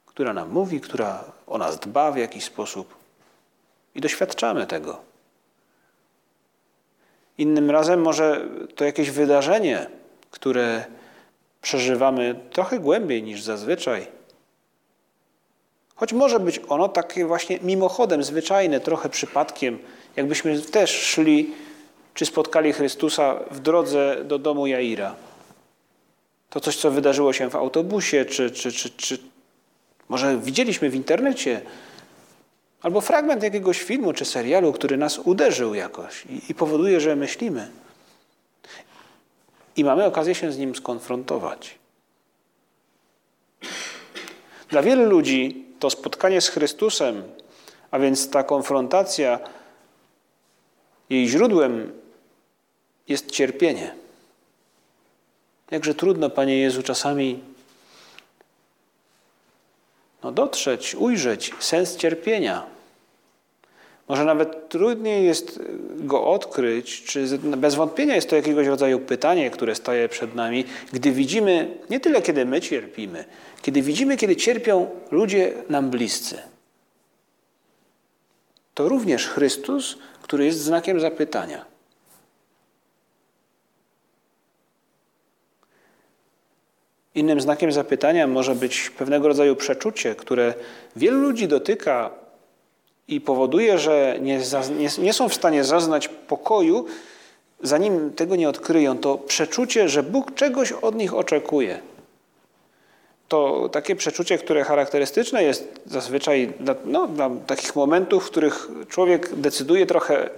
która 0.06 0.32
nam 0.32 0.50
mówi, 0.50 0.80
która 0.80 1.24
o 1.46 1.58
nas 1.58 1.78
dba 1.78 2.12
w 2.12 2.16
jakiś 2.16 2.44
sposób 2.44 2.94
i 3.94 4.00
doświadczamy 4.00 4.66
tego. 4.66 5.00
Innym 7.38 7.70
razem 7.70 8.02
może 8.02 8.48
to 8.76 8.84
jakieś 8.84 9.10
wydarzenie, 9.10 9.86
które 10.30 10.84
przeżywamy 11.62 12.40
trochę 12.50 12.78
głębiej 12.78 13.22
niż 13.22 13.42
zazwyczaj. 13.42 14.06
Choć 15.94 16.12
może 16.12 16.40
być 16.40 16.60
ono 16.68 16.88
takie 16.88 17.26
właśnie 17.26 17.58
mimochodem, 17.62 18.22
zwyczajne, 18.22 18.80
trochę 18.80 19.08
przypadkiem, 19.08 19.78
jakbyśmy 20.16 20.60
też 20.60 20.90
szli 20.90 21.54
czy 22.14 22.26
spotkali 22.26 22.72
Chrystusa 22.72 23.40
w 23.50 23.60
drodze 23.60 24.24
do 24.24 24.38
domu 24.38 24.66
Jaira. 24.66 25.14
To 26.50 26.60
coś, 26.60 26.76
co 26.76 26.90
wydarzyło 26.90 27.32
się 27.32 27.50
w 27.50 27.56
autobusie, 27.56 28.24
czy, 28.24 28.50
czy, 28.50 28.72
czy, 28.72 28.90
czy 28.90 29.18
może 30.08 30.38
widzieliśmy 30.38 30.90
w 30.90 30.94
internecie, 30.94 31.60
albo 32.82 33.00
fragment 33.00 33.42
jakiegoś 33.42 33.82
filmu 33.82 34.12
czy 34.12 34.24
serialu, 34.24 34.72
który 34.72 34.96
nas 34.96 35.18
uderzył 35.18 35.74
jakoś 35.74 36.26
i, 36.26 36.40
i 36.50 36.54
powoduje, 36.54 37.00
że 37.00 37.16
myślimy 37.16 37.70
i 39.78 39.85
mamy 39.85 40.04
okazję 40.04 40.35
się 40.35 40.52
z 40.52 40.58
nim 40.58 40.75
skonfrontować. 40.75 41.78
Dla 44.68 44.82
wielu 44.82 45.04
ludzi 45.04 45.64
to 45.78 45.90
spotkanie 45.90 46.40
z 46.40 46.49
Chrystusem, 46.49 47.23
a 47.90 47.99
więc 47.99 48.30
ta 48.30 48.42
konfrontacja, 48.42 49.40
Jej 51.11 51.28
źródłem 51.28 51.92
jest 53.08 53.30
cierpienie. 53.30 53.94
Jakże 55.70 55.94
trudno, 55.94 56.30
Panie 56.30 56.58
Jezu, 56.58 56.82
czasami 56.82 57.40
no, 60.23 60.32
dotrzeć, 60.32 60.94
ujrzeć 60.94 61.52
sens 61.61 61.97
cierpienia. 61.97 62.66
Może 64.08 64.24
nawet 64.24 64.68
trudniej 64.68 65.26
jest 65.26 65.62
go 65.96 66.24
odkryć, 66.24 67.02
czy 67.02 67.38
bez 67.38 67.74
wątpienia 67.74 68.14
jest 68.14 68.30
to 68.30 68.36
jakiegoś 68.36 68.66
rodzaju 68.66 68.98
pytanie, 68.98 69.50
które 69.50 69.74
staje 69.74 70.08
przed 70.08 70.34
nami, 70.34 70.64
gdy 70.92 71.12
widzimy 71.12 71.78
nie 71.90 72.00
tyle, 72.00 72.22
kiedy 72.22 72.44
my 72.44 72.60
cierpimy, 72.60 73.24
kiedy 73.62 73.82
widzimy, 73.82 74.16
kiedy 74.16 74.36
cierpią 74.36 74.90
ludzie 75.10 75.52
nam 75.68 75.90
bliscy. 75.90 76.38
To 78.74 78.88
również 78.88 79.26
Chrystus, 79.26 79.98
który 80.22 80.44
jest 80.44 80.58
znakiem 80.58 81.00
zapytania. 81.00 81.64
Innym 87.14 87.40
znakiem 87.40 87.72
zapytania 87.72 88.26
może 88.26 88.54
być 88.54 88.90
pewnego 88.90 89.28
rodzaju 89.28 89.56
przeczucie, 89.56 90.14
które 90.14 90.54
wielu 90.96 91.20
ludzi 91.20 91.48
dotyka 91.48 92.10
i 93.08 93.20
powoduje, 93.20 93.78
że 93.78 94.18
nie, 94.20 94.40
nie, 94.78 94.88
nie, 94.98 95.12
są 95.12 95.28
w 95.28 95.34
stanie 95.34 95.64
zaznać 95.64 96.08
pokoju, 96.08 96.84
zanim 97.62 98.10
tego 98.10 98.36
nie 98.36 98.48
odkryją. 98.48 98.98
To 98.98 99.18
przeczucie, 99.18 99.88
że 99.88 100.02
Bóg 100.02 100.34
czegoś 100.34 100.72
od 100.72 100.94
nich 100.94 101.14
oczekuje. 101.14 101.78
To 103.28 103.68
takie 103.72 103.96
przeczucie, 103.96 104.38
które 104.38 104.64
charakterystyczne 104.64 105.44
jest 105.44 105.80
zazwyczaj 105.86 106.52
dla, 106.60 106.74
no, 106.84 107.06
dla 107.06 107.30
takich 107.46 107.76
momentów, 107.76 108.24
w 108.24 108.30
których 108.30 108.68
człowiek 108.88 109.34
decyduje 109.34 109.86
trochę 109.86 110.30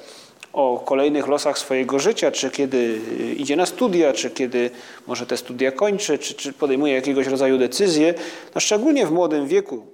o 0.53 0.83
kolejnych 0.87 1.27
losach 1.27 1.59
swojego 1.59 1.99
życia, 1.99 2.31
czy 2.31 2.51
kiedy 2.51 3.01
idzie 3.37 3.57
na 3.57 3.67
studia, 3.67 4.13
czy 4.13 4.31
kiedy 4.31 4.71
może 5.07 5.27
te 5.27 5.37
studia 5.37 5.73
kończy, 5.73 6.19
czy, 6.19 6.35
czy 6.35 6.53
podejmuje 6.53 6.95
jakiegoś 6.95 7.27
rodzaju 7.27 7.59
decyzje. 7.59 8.15
No 8.55 8.61
szczególnie 8.61 9.07
w 9.07 9.13
młodym 9.13 9.47
wieku 9.47 9.87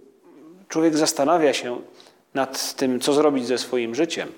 człowiek 0.69 0.97
zastanawia 0.97 1.53
się 1.53 1.81
nad 2.37 2.75
tym, 2.75 3.01
co 3.01 3.13
zrobić 3.13 3.47
ze 3.47 3.59
swoim 3.59 3.95
życiem. 3.95 4.33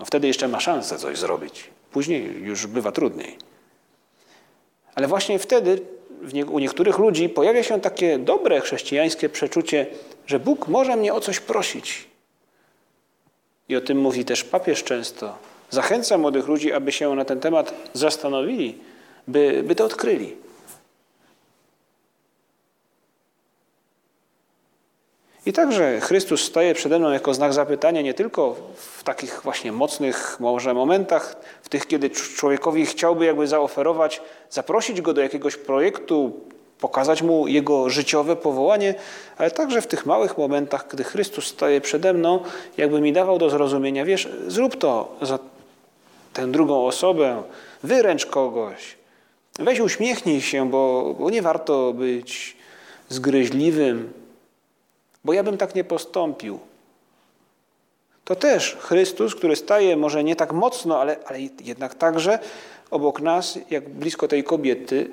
No 0.00 0.06
wtedy 0.06 0.26
jeszcze 0.26 0.48
ma 0.48 0.60
szansę 0.60 0.98
coś 0.98 1.18
zrobić. 1.18 1.70
Później 1.90 2.42
już 2.42 2.66
bywa 2.66 2.92
trudniej. 2.92 3.38
Ale 4.94 5.06
właśnie 5.06 5.38
wtedy 5.38 5.80
u 6.50 6.58
niektórych 6.58 6.98
ludzi 6.98 7.28
pojawia 7.28 7.62
się 7.62 7.80
takie 7.80 8.18
dobre 8.18 8.60
chrześcijańskie 8.60 9.28
przeczucie, 9.28 9.86
że 10.26 10.40
Bóg 10.40 10.68
może 10.68 10.96
mnie 10.96 11.14
o 11.14 11.20
coś 11.20 11.40
prosić. 11.40 12.04
I 13.68 13.76
o 13.76 13.80
tym 13.80 13.98
mówi 13.98 14.24
też 14.24 14.44
papież 14.44 14.84
często. 14.84 15.38
Zachęca 15.70 16.18
młodych 16.18 16.48
ludzi, 16.48 16.72
aby 16.72 16.92
się 16.92 17.14
na 17.14 17.24
ten 17.24 17.40
temat 17.40 17.74
zastanowili, 17.92 18.78
by, 19.28 19.62
by 19.66 19.74
to 19.74 19.84
odkryli. 19.84 20.36
I 25.46 25.52
także 25.52 26.00
Chrystus 26.00 26.44
staje 26.44 26.74
przede 26.74 26.98
mną 26.98 27.10
jako 27.10 27.34
znak 27.34 27.52
zapytania 27.52 28.02
nie 28.02 28.14
tylko 28.14 28.56
w 28.76 29.04
takich 29.04 29.40
właśnie 29.44 29.72
mocnych 29.72 30.36
może 30.40 30.74
momentach, 30.74 31.36
w 31.62 31.68
tych, 31.68 31.86
kiedy 31.86 32.10
człowiekowi 32.10 32.86
chciałby 32.86 33.24
jakby 33.26 33.46
zaoferować, 33.46 34.22
zaprosić 34.50 35.00
go 35.00 35.14
do 35.14 35.20
jakiegoś 35.20 35.56
projektu, 35.56 36.32
pokazać 36.80 37.22
mu 37.22 37.48
jego 37.48 37.90
życiowe 37.90 38.36
powołanie, 38.36 38.94
ale 39.38 39.50
także 39.50 39.82
w 39.82 39.86
tych 39.86 40.06
małych 40.06 40.38
momentach, 40.38 40.86
gdy 40.88 41.04
Chrystus 41.04 41.46
staje 41.46 41.80
przede 41.80 42.12
mną, 42.12 42.40
jakby 42.76 43.00
mi 43.00 43.12
dawał 43.12 43.38
do 43.38 43.50
zrozumienia, 43.50 44.04
wiesz, 44.04 44.28
zrób 44.46 44.76
to 44.76 45.16
za 45.22 45.38
tę 46.32 46.46
drugą 46.46 46.86
osobę, 46.86 47.42
wyręcz 47.82 48.26
kogoś, 48.26 48.96
weź 49.58 49.80
uśmiechnij 49.80 50.40
się, 50.40 50.70
bo, 50.70 51.14
bo 51.18 51.30
nie 51.30 51.42
warto 51.42 51.92
być 51.92 52.56
zgryźliwym, 53.08 54.12
bo 55.26 55.32
ja 55.32 55.42
bym 55.42 55.58
tak 55.58 55.74
nie 55.74 55.84
postąpił. 55.84 56.58
To 58.24 58.36
też 58.36 58.76
Chrystus, 58.80 59.34
który 59.34 59.56
staje 59.56 59.96
może 59.96 60.24
nie 60.24 60.36
tak 60.36 60.52
mocno, 60.52 61.00
ale, 61.00 61.16
ale 61.26 61.40
jednak 61.64 61.94
także 61.94 62.38
obok 62.90 63.20
nas, 63.20 63.58
jak 63.70 63.88
blisko 63.88 64.28
tej 64.28 64.44
kobiety, 64.44 65.10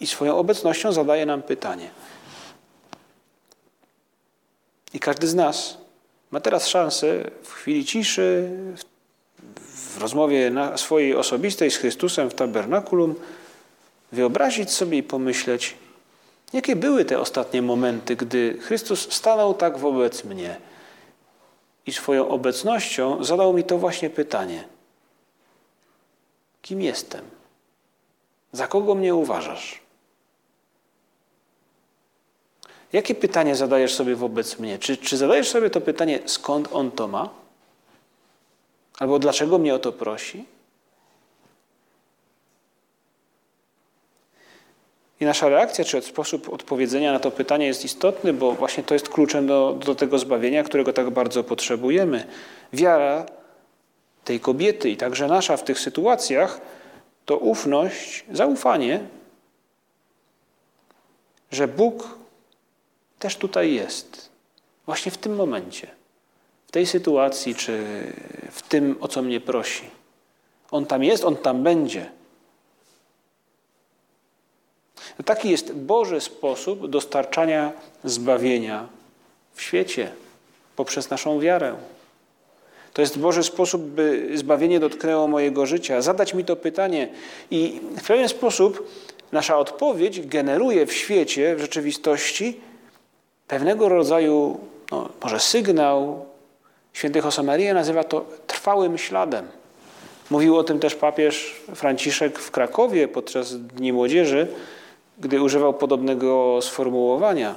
i 0.00 0.06
swoją 0.06 0.36
obecnością 0.36 0.92
zadaje 0.92 1.26
nam 1.26 1.42
pytanie. 1.42 1.90
I 4.94 5.00
każdy 5.00 5.26
z 5.26 5.34
nas 5.34 5.78
ma 6.30 6.40
teraz 6.40 6.66
szansę 6.66 7.30
w 7.42 7.52
chwili 7.52 7.84
ciszy, 7.84 8.50
w 9.56 10.00
rozmowie 10.00 10.52
swojej 10.76 11.14
osobistej 11.14 11.70
z 11.70 11.76
Chrystusem 11.76 12.30
w 12.30 12.34
tabernakulum, 12.34 13.14
wyobrazić 14.12 14.70
sobie 14.70 14.98
i 14.98 15.02
pomyśleć, 15.02 15.76
jakie 16.52 16.76
były 16.76 17.04
te 17.04 17.20
ostatnie 17.20 17.62
momenty, 17.62 18.16
gdy 18.16 18.58
Chrystus 18.60 19.12
stanął 19.12 19.54
tak 19.54 19.78
wobec 19.78 20.24
mnie 20.24 20.56
i 21.86 21.92
swoją 21.92 22.28
obecnością 22.28 23.24
zadał 23.24 23.52
mi 23.52 23.64
to 23.64 23.78
właśnie 23.78 24.10
pytanie: 24.10 24.64
Kim 26.62 26.82
jestem? 26.82 27.24
Za 28.52 28.66
kogo 28.66 28.94
mnie 28.94 29.14
uważasz? 29.14 29.80
Jakie 32.92 33.14
pytanie 33.14 33.56
zadajesz 33.56 33.94
sobie 33.94 34.16
wobec 34.16 34.58
mnie? 34.58 34.78
Czy, 34.78 34.96
czy 34.96 35.16
zadajesz 35.16 35.48
sobie 35.48 35.70
to 35.70 35.80
pytanie, 35.80 36.18
skąd 36.26 36.68
on 36.72 36.90
to 36.90 37.08
ma? 37.08 37.28
Albo 38.98 39.18
dlaczego 39.18 39.58
mnie 39.58 39.74
o 39.74 39.78
to 39.78 39.92
prosi? 39.92 40.44
I 45.20 45.24
nasza 45.24 45.48
reakcja, 45.48 45.84
czy 45.84 46.02
sposób 46.02 46.52
odpowiedzenia 46.52 47.12
na 47.12 47.18
to 47.18 47.30
pytanie 47.30 47.66
jest 47.66 47.84
istotny, 47.84 48.32
bo 48.32 48.52
właśnie 48.52 48.84
to 48.84 48.94
jest 48.94 49.08
kluczem 49.08 49.46
do, 49.46 49.78
do 49.84 49.94
tego 49.94 50.18
zbawienia, 50.18 50.64
którego 50.64 50.92
tak 50.92 51.10
bardzo 51.10 51.44
potrzebujemy. 51.44 52.26
Wiara 52.72 53.26
tej 54.24 54.40
kobiety 54.40 54.90
i 54.90 54.96
także 54.96 55.26
nasza 55.26 55.56
w 55.56 55.64
tych 55.64 55.78
sytuacjach 55.78 56.60
to 57.26 57.36
ufność, 57.36 58.24
zaufanie, 58.32 59.00
że 61.50 61.68
Bóg 61.68 62.18
też 63.18 63.36
tutaj 63.36 63.74
jest. 63.74 64.30
Właśnie 64.86 65.12
w 65.12 65.18
tym 65.18 65.34
momencie, 65.34 65.86
w 66.66 66.70
tej 66.70 66.86
sytuacji, 66.86 67.54
czy 67.54 67.84
w 68.50 68.62
tym, 68.62 68.96
o 69.00 69.08
co 69.08 69.22
mnie 69.22 69.40
prosi. 69.40 69.90
On 70.70 70.86
tam 70.86 71.04
jest, 71.04 71.24
on 71.24 71.36
tam 71.36 71.62
będzie. 71.62 72.10
Taki 75.24 75.50
jest 75.50 75.72
Boży 75.72 76.20
sposób 76.20 76.90
dostarczania 76.90 77.72
zbawienia 78.04 78.88
w 79.54 79.62
świecie 79.62 80.10
poprzez 80.76 81.10
naszą 81.10 81.40
wiarę. 81.40 81.74
To 82.92 83.02
jest 83.02 83.18
Boży 83.18 83.42
sposób, 83.42 83.82
by 83.82 84.30
zbawienie 84.34 84.80
dotknęło 84.80 85.28
mojego 85.28 85.66
życia. 85.66 86.02
Zadać 86.02 86.34
mi 86.34 86.44
to 86.44 86.56
pytanie 86.56 87.08
i 87.50 87.80
w 87.96 88.06
pewien 88.06 88.28
sposób 88.28 88.90
nasza 89.32 89.58
odpowiedź 89.58 90.26
generuje 90.26 90.86
w 90.86 90.92
świecie, 90.92 91.56
w 91.56 91.60
rzeczywistości 91.60 92.60
pewnego 93.48 93.88
rodzaju, 93.88 94.60
no, 94.90 95.08
może 95.22 95.40
sygnał. 95.40 96.26
Święty 96.92 97.18
Josemaria 97.18 97.74
nazywa 97.74 98.04
to 98.04 98.24
trwałym 98.46 98.98
śladem. 98.98 99.48
Mówił 100.30 100.56
o 100.56 100.64
tym 100.64 100.80
też 100.80 100.94
papież 100.94 101.54
Franciszek 101.74 102.38
w 102.38 102.50
Krakowie 102.50 103.08
podczas 103.08 103.66
Dni 103.66 103.92
Młodzieży, 103.92 104.46
gdy 105.18 105.42
używał 105.42 105.74
podobnego 105.74 106.58
sformułowania. 106.62 107.54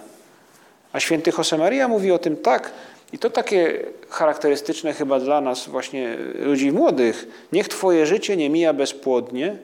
A 0.93 0.99
święty 0.99 1.31
Josemaria 1.37 1.87
mówi 1.87 2.11
o 2.11 2.19
tym 2.19 2.37
tak, 2.37 2.71
i 3.13 3.19
to 3.19 3.29
takie 3.29 3.85
charakterystyczne 4.09 4.93
chyba 4.93 5.19
dla 5.19 5.41
nas, 5.41 5.67
właśnie 5.67 6.17
ludzi 6.35 6.71
młodych. 6.71 7.27
Niech 7.51 7.67
Twoje 7.67 8.05
życie 8.05 8.37
nie 8.37 8.49
mija 8.49 8.73
bezpłodnie, 8.73 9.55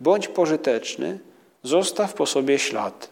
bądź 0.00 0.28
pożyteczny, 0.28 1.18
zostaw 1.62 2.14
po 2.14 2.26
sobie 2.26 2.58
ślad. 2.58 3.08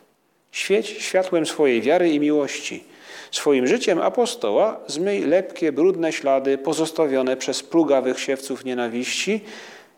Świeć 0.53 0.89
światłem 0.89 1.47
swojej 1.47 1.83
wiary 1.83 2.11
i 2.11 2.21
miłości. 2.21 2.85
Swoim 3.31 3.67
życiem 3.67 4.01
apostoła 4.01 4.81
zmyj 4.87 5.21
lepkie, 5.21 5.73
brudne 5.73 6.13
ślady 6.13 6.59
pozostawione 6.59 7.37
przez 7.37 7.63
plugawych 7.63 8.21
siewców 8.21 8.65
nienawiści 8.65 9.41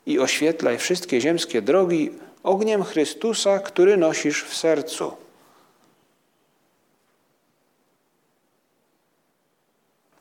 i 0.07 0.19
oświetlaj 0.19 0.79
wszystkie 0.79 1.21
ziemskie 1.21 1.63
drogi 1.63 2.11
ogniem 2.45 2.85
Chrystusa, 2.85 3.59
który 3.59 3.97
nosisz 3.97 4.45
w 4.45 4.57
sercu. 4.57 5.13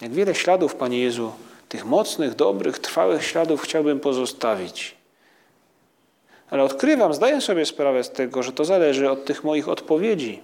Jak 0.02 0.12
wiele 0.12 0.36
śladów, 0.36 0.76
Panie 0.76 1.00
Jezu, 1.00 1.32
tych 1.70 1.86
mocnych, 1.86 2.36
dobrych, 2.36 2.80
trwałych 2.80 3.26
śladów 3.26 3.62
chciałbym 3.62 4.00
pozostawić. 4.00 4.96
Ale 6.50 6.64
odkrywam, 6.64 7.14
zdaję 7.14 7.42
sobie 7.42 7.66
sprawę 7.66 8.04
z 8.04 8.10
tego, 8.10 8.44
że 8.44 8.52
to 8.52 8.66
zależy 8.66 9.10
od 9.10 9.26
tych 9.26 9.44
moich 9.44 9.70
odpowiedzi. 9.70 10.42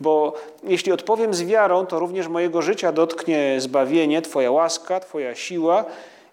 Bo 0.00 0.40
jeśli 0.64 0.92
odpowiem 0.92 1.34
z 1.34 1.42
wiarą, 1.42 1.86
to 1.86 1.98
również 1.98 2.28
mojego 2.28 2.62
życia 2.62 2.92
dotknie 2.92 3.56
zbawienie, 3.58 4.22
Twoja 4.22 4.50
łaska, 4.50 5.00
Twoja 5.00 5.34
siła 5.34 5.84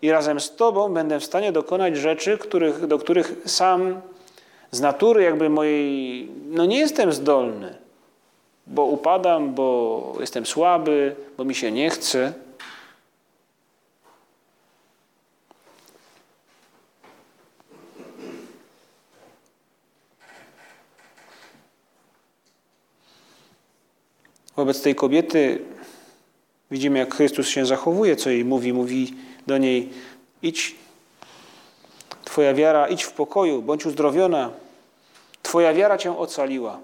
i 0.01 0.11
razem 0.11 0.39
z 0.39 0.55
Tobą 0.55 0.93
będę 0.93 1.19
w 1.19 1.25
stanie 1.25 1.51
dokonać 1.51 1.97
rzeczy, 1.97 2.37
których, 2.37 2.87
do 2.87 2.99
których 2.99 3.35
sam 3.45 4.01
z 4.71 4.81
natury 4.81 5.23
jakby 5.23 5.49
mojej, 5.49 6.27
no 6.49 6.65
nie 6.65 6.79
jestem 6.79 7.13
zdolny, 7.13 7.75
bo 8.67 8.85
upadam, 8.85 9.53
bo 9.53 10.17
jestem 10.19 10.45
słaby, 10.45 11.15
bo 11.37 11.43
mi 11.45 11.55
się 11.55 11.71
nie 11.71 11.89
chce. 11.89 12.33
Wobec 24.55 24.81
tej 24.81 24.95
kobiety 24.95 25.61
widzimy, 26.71 26.99
jak 26.99 27.15
Chrystus 27.15 27.47
się 27.47 27.65
zachowuje, 27.65 28.15
co 28.15 28.29
jej 28.29 28.45
mówi. 28.45 28.73
Mówi 28.73 29.15
do 29.51 29.57
niej: 29.57 29.89
idź, 30.41 30.75
Twoja 32.31 32.53
wiara, 32.53 32.87
idź 32.87 33.03
w 33.03 33.11
pokoju, 33.11 33.61
bądź 33.61 33.85
uzdrowiona. 33.85 34.49
Twoja 35.43 35.73
wiara 35.73 35.97
cię 35.97 36.17
ocaliła. 36.17 36.79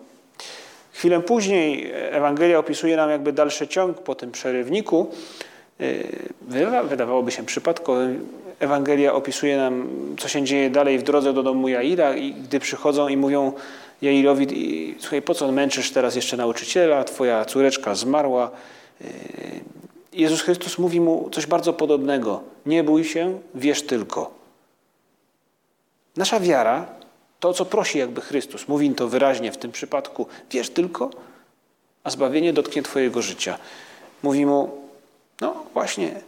Chwilę 0.92 1.22
później 1.22 1.92
Ewangelia 1.94 2.60
opisuje 2.60 2.96
nam 2.96 3.10
jakby 3.10 3.34
dalszy 3.34 3.68
ciąg 3.68 3.98
po 3.98 4.16
tym 4.16 4.32
przerywniku. 4.32 5.12
Wydawałoby 6.84 7.32
się 7.32 7.46
przypadkowo. 7.46 8.00
Ewangelia 8.60 9.14
opisuje 9.14 9.58
nam, 9.58 9.88
co 10.20 10.28
się 10.28 10.44
dzieje 10.44 10.70
dalej 10.70 11.00
w 11.00 11.04
drodze 11.04 11.34
do 11.34 11.44
domu 11.44 11.68
Jaira 11.68 12.16
i 12.16 12.34
gdy 12.34 12.60
przychodzą 12.60 13.08
i 13.08 13.18
mówią 13.18 13.54
Jairowi, 14.02 14.96
słuchaj, 15.00 15.22
po 15.22 15.34
co 15.34 15.52
męczysz 15.52 15.92
teraz 15.92 16.16
jeszcze 16.16 16.38
nauczyciela, 16.38 17.04
twoja 17.04 17.46
córeczka 17.46 17.96
zmarła. 17.96 18.52
Jezus 20.18 20.42
Chrystus 20.42 20.78
mówi 20.78 21.02
mu 21.02 21.30
coś 21.30 21.46
bardzo 21.46 21.74
podobnego. 21.74 22.44
Nie 22.66 22.84
bój 22.84 23.04
się, 23.04 23.40
wierz 23.56 23.82
tylko. 23.82 24.32
Nasza 26.16 26.40
wiara, 26.40 26.86
to 27.40 27.54
co 27.54 27.66
prosi 27.66 28.00
jakby 28.00 28.22
Chrystus, 28.22 28.68
mówi 28.68 28.92
to 28.92 29.08
wyraźnie 29.08 29.52
w 29.52 29.58
tym 29.58 29.72
przypadku, 29.72 30.28
wierz 30.52 30.70
tylko, 30.70 31.10
a 32.04 32.10
zbawienie 32.10 32.54
dotknie 32.54 32.84
Twojego 32.84 33.22
życia. 33.22 33.58
Mówi 34.24 34.46
mu, 34.46 34.88
no 35.42 35.66
właśnie, 35.74 36.22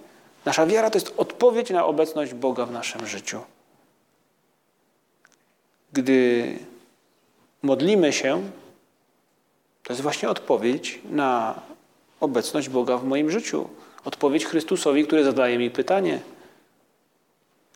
nasza 0.45 0.65
wiara 0.65 0.89
to 0.89 0.97
jest 0.97 1.13
odpowiedź 1.17 1.69
na 1.69 1.85
obecność 1.85 2.33
Boga 2.33 2.65
w 2.65 2.71
naszym 2.71 3.07
życiu. 3.07 3.39
Gdy 5.93 6.59
modlimy 7.61 8.13
się, 8.13 8.49
to 9.83 9.93
jest 9.93 10.01
właśnie 10.01 10.29
odpowiedź 10.29 10.99
na 11.11 11.61
obecność 12.19 12.69
Boga 12.69 12.97
w 12.97 13.03
moim 13.03 13.31
życiu. 13.31 13.69
Odpowiedź 14.05 14.45
Chrystusowi, 14.45 15.07
który 15.07 15.23
zadaje 15.23 15.57
mi 15.57 15.71
pytanie. 15.71 16.19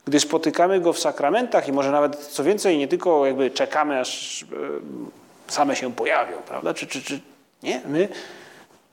Gdy 0.06 0.20
spotykamy 0.20 0.80
Go 0.80 0.94
w 0.94 1.00
sakramentach 1.00 1.68
i 1.68 1.72
może 1.72 1.92
nawet 1.92 2.18
co 2.18 2.44
więcej, 2.44 2.78
nie 2.78 2.88
tylko 2.88 3.26
jakby 3.26 3.52
czekamy, 3.52 4.00
aż 4.00 4.44
e, 4.44 4.46
same 5.48 5.76
się 5.76 5.94
pojawią, 5.94 6.38
prawda? 6.48 6.74
Czy, 6.74 6.88
czy, 6.88 7.02
czy 7.02 7.20
nie? 7.64 7.82
My 7.88 8.10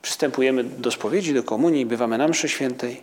przystępujemy 0.03 0.65
do 0.65 0.91
spowiedzi, 0.91 1.35
do 1.35 1.43
komunii, 1.43 1.87
bywamy 1.87 2.19
na 2.19 2.29
mszy 2.29 2.49
świętej. 2.49 3.03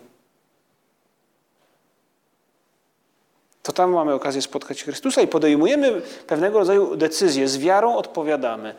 To 3.64 3.74
tam 3.74 3.92
mamy 3.92 4.14
okazję 4.14 4.42
spotkać 4.42 4.84
Chrystusa 4.84 5.22
i 5.22 5.28
podejmujemy 5.28 6.02
pewnego 6.28 6.60
rodzaju 6.60 6.96
decyzje. 6.96 7.48
Z 7.48 7.58
wiarą 7.58 7.96
odpowiadamy. 7.96 8.76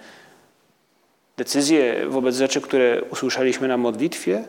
Decyzje 1.38 2.06
wobec 2.08 2.36
rzeczy, 2.36 2.60
które 2.60 3.02
usłyszeliśmy 3.10 3.68
na 3.68 3.76
modlitwie, 3.76 4.44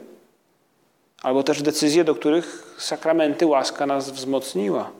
albo 1.21 1.43
też 1.43 1.61
decyzje, 1.61 2.03
do 2.03 2.15
których 2.15 2.75
sakramenty 2.77 3.45
łaska 3.45 3.85
nas 3.85 4.09
wzmocniła. 4.09 4.91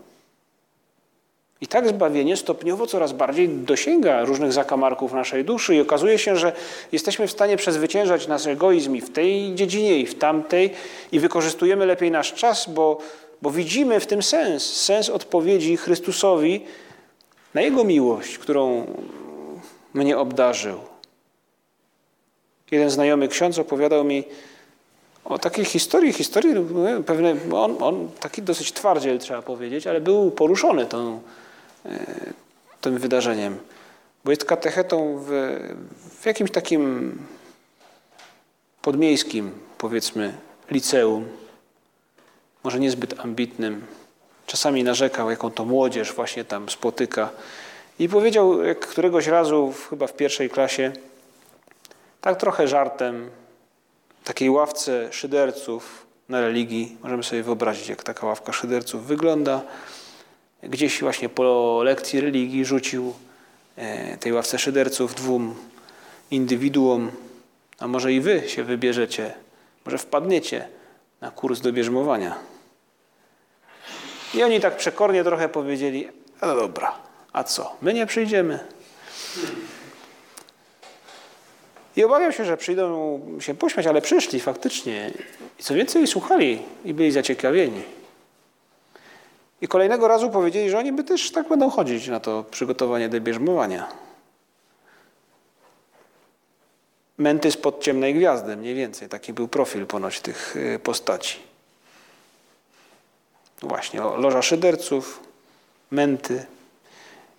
I 1.61 1.67
tak 1.67 1.87
zbawienie 1.87 2.37
stopniowo 2.37 2.87
coraz 2.87 3.13
bardziej 3.13 3.49
dosięga 3.49 4.25
różnych 4.25 4.53
zakamarków 4.53 5.13
naszej 5.13 5.45
duszy 5.45 5.75
i 5.75 5.81
okazuje 5.81 6.17
się, 6.17 6.35
że 6.35 6.53
jesteśmy 6.91 7.27
w 7.27 7.31
stanie 7.31 7.57
przezwyciężać 7.57 8.27
nasz 8.27 8.47
egoizm 8.47 8.95
i 8.95 9.01
w 9.01 9.09
tej 9.09 9.55
dziedzinie, 9.55 9.99
i 9.99 10.05
w 10.05 10.15
tamtej 10.15 10.71
i 11.11 11.19
wykorzystujemy 11.19 11.85
lepiej 11.85 12.11
nasz 12.11 12.33
czas, 12.33 12.69
bo, 12.69 12.97
bo 13.41 13.51
widzimy 13.51 13.99
w 13.99 14.07
tym 14.07 14.23
sens, 14.23 14.73
sens 14.73 15.09
odpowiedzi 15.09 15.77
Chrystusowi 15.77 16.65
na 17.53 17.61
Jego 17.61 17.83
miłość, 17.83 18.37
którą 18.37 18.85
mnie 19.93 20.17
obdarzył. 20.17 20.88
Jeden 22.71 22.89
znajomy 22.89 23.27
ksiądz 23.27 23.59
opowiadał 23.59 24.03
mi 24.03 24.23
o 25.25 25.39
takiej 25.39 25.65
historii, 25.65 26.13
historii 26.13 26.53
no, 26.53 27.03
pewne, 27.03 27.35
on, 27.53 27.83
on 27.83 28.09
taki 28.19 28.41
dosyć 28.41 28.73
twardziel 28.73 29.19
trzeba 29.19 29.41
powiedzieć, 29.41 29.87
ale 29.87 30.01
był 30.01 30.31
poruszony 30.31 30.85
tą, 30.85 31.21
e, 31.85 31.89
tym 32.81 32.97
wydarzeniem. 32.97 33.57
Bo 34.25 34.31
jest 34.31 34.45
katechetą 34.45 35.23
w, 35.27 35.59
w 36.19 36.25
jakimś 36.25 36.51
takim 36.51 37.17
podmiejskim, 38.81 39.51
powiedzmy, 39.77 40.33
liceum. 40.71 41.25
Może 42.63 42.79
niezbyt 42.79 43.19
ambitnym. 43.19 43.85
Czasami 44.45 44.83
narzekał, 44.83 45.29
jaką 45.29 45.51
to 45.51 45.65
młodzież 45.65 46.13
właśnie 46.13 46.43
tam 46.45 46.69
spotyka. 46.69 47.29
I 47.99 48.09
powiedział 48.09 48.63
jak 48.63 48.79
któregoś 48.79 49.27
razu, 49.27 49.73
chyba 49.89 50.07
w 50.07 50.13
pierwszej 50.13 50.49
klasie, 50.49 50.91
tak 52.21 52.39
trochę 52.39 52.67
żartem, 52.67 53.29
takiej 54.23 54.49
ławce 54.49 55.13
szyderców 55.13 56.05
na 56.29 56.41
religii. 56.41 56.97
Możemy 57.03 57.23
sobie 57.23 57.43
wyobrazić, 57.43 57.89
jak 57.89 58.03
taka 58.03 58.27
ławka 58.27 58.53
szyderców 58.53 59.05
wygląda. 59.05 59.61
Gdzieś 60.63 61.01
właśnie 61.01 61.29
po 61.29 61.79
lekcji 61.83 62.21
religii 62.21 62.65
rzucił 62.65 63.13
e, 63.75 64.17
tej 64.17 64.33
ławce 64.33 64.59
szyderców 64.59 65.15
dwóm 65.15 65.55
indywiduom, 66.31 67.11
a 67.79 67.87
może 67.87 68.13
i 68.13 68.21
wy 68.21 68.49
się 68.49 68.63
wybierzecie, 68.63 69.33
może 69.85 69.97
wpadniecie 69.97 70.67
na 71.21 71.31
kurs 71.31 71.61
do 71.61 71.73
bierzmowania. 71.73 72.35
I 74.33 74.43
oni 74.43 74.59
tak 74.59 74.77
przekornie 74.77 75.23
trochę 75.23 75.49
powiedzieli, 75.49 76.07
no 76.41 76.55
dobra, 76.55 76.95
a 77.33 77.43
co, 77.43 77.75
my 77.81 77.93
nie 77.93 78.05
przyjdziemy. 78.05 78.59
I 81.99 82.03
obawiam 82.03 82.31
się, 82.31 82.45
że 82.45 82.57
przyjdą 82.57 83.19
się 83.39 83.55
pośmiać, 83.55 83.87
ale 83.87 84.01
przyszli 84.01 84.39
faktycznie. 84.39 85.11
I 85.59 85.63
co 85.63 85.73
więcej, 85.73 86.07
słuchali 86.07 86.61
i 86.85 86.93
byli 86.93 87.11
zaciekawieni. 87.11 87.81
I 89.61 89.67
kolejnego 89.67 90.07
razu 90.07 90.29
powiedzieli, 90.29 90.69
że 90.69 90.77
oni 90.77 90.91
by 90.91 91.03
też 91.03 91.31
tak 91.31 91.47
będą 91.47 91.69
chodzić 91.69 92.07
na 92.07 92.19
to 92.19 92.45
przygotowanie 92.51 93.09
do 93.09 93.21
bierzmowania. 93.21 93.87
Menty 97.17 97.51
spod 97.51 97.83
ciemnej 97.83 98.13
gwiazdy, 98.13 98.57
mniej 98.57 98.75
więcej. 98.75 99.09
Taki 99.09 99.33
był 99.33 99.47
profil 99.47 99.85
ponoć 99.85 100.21
tych 100.21 100.55
y, 100.55 100.79
postaci. 100.83 101.39
Właśnie, 103.61 103.99
loża 103.99 104.41
szyderców, 104.41 105.19
menty. 105.91 106.45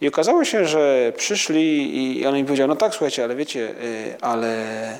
I 0.00 0.08
okazało 0.08 0.44
się, 0.44 0.66
że 0.66 1.12
przyszli 1.16 2.20
i 2.20 2.26
on 2.26 2.36
im 2.36 2.46
powiedział, 2.46 2.68
no 2.68 2.76
tak, 2.76 2.92
słuchajcie, 2.92 3.24
ale 3.24 3.34
wiecie, 3.34 3.60
y, 3.60 4.14
ale 4.20 4.94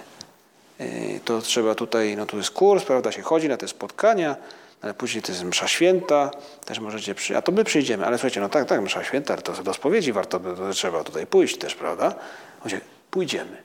y, 0.81 1.21
to 1.25 1.41
trzeba 1.41 1.75
tutaj, 1.75 2.17
no 2.17 2.27
tu 2.27 2.37
jest 2.37 2.51
kurs, 2.51 2.85
prawda, 2.85 3.13
się 3.13 3.23
chodzi 3.23 3.49
na 3.49 3.57
te 3.57 3.69
spotkania, 3.69 4.37
ale 4.83 4.95
później 4.95 5.23
to 5.23 5.33
jest 5.33 5.45
msza 5.45 5.69
święta, 5.69 6.31
też 6.65 6.79
możecie 6.79 7.15
a 7.37 7.43
to 7.43 7.53
my 7.53 7.65
przyjdziemy, 7.65 8.07
ale 8.07 8.19
słuchajcie, 8.19 8.41
no 8.41 8.49
tak, 8.49 8.69
tak, 8.69 8.81
msza 8.81 9.05
święta, 9.05 9.35
ale 9.35 9.43
to 9.43 9.63
do 9.63 9.75
spowiedzi 9.75 10.13
warto, 10.13 10.41
to 10.41 10.73
trzeba 10.73 11.05
tutaj 11.05 11.27
pójść 11.27 11.59
też, 11.59 11.75
prawda? 11.75 12.15
On 12.65 12.71
pójdziemy. 13.11 13.57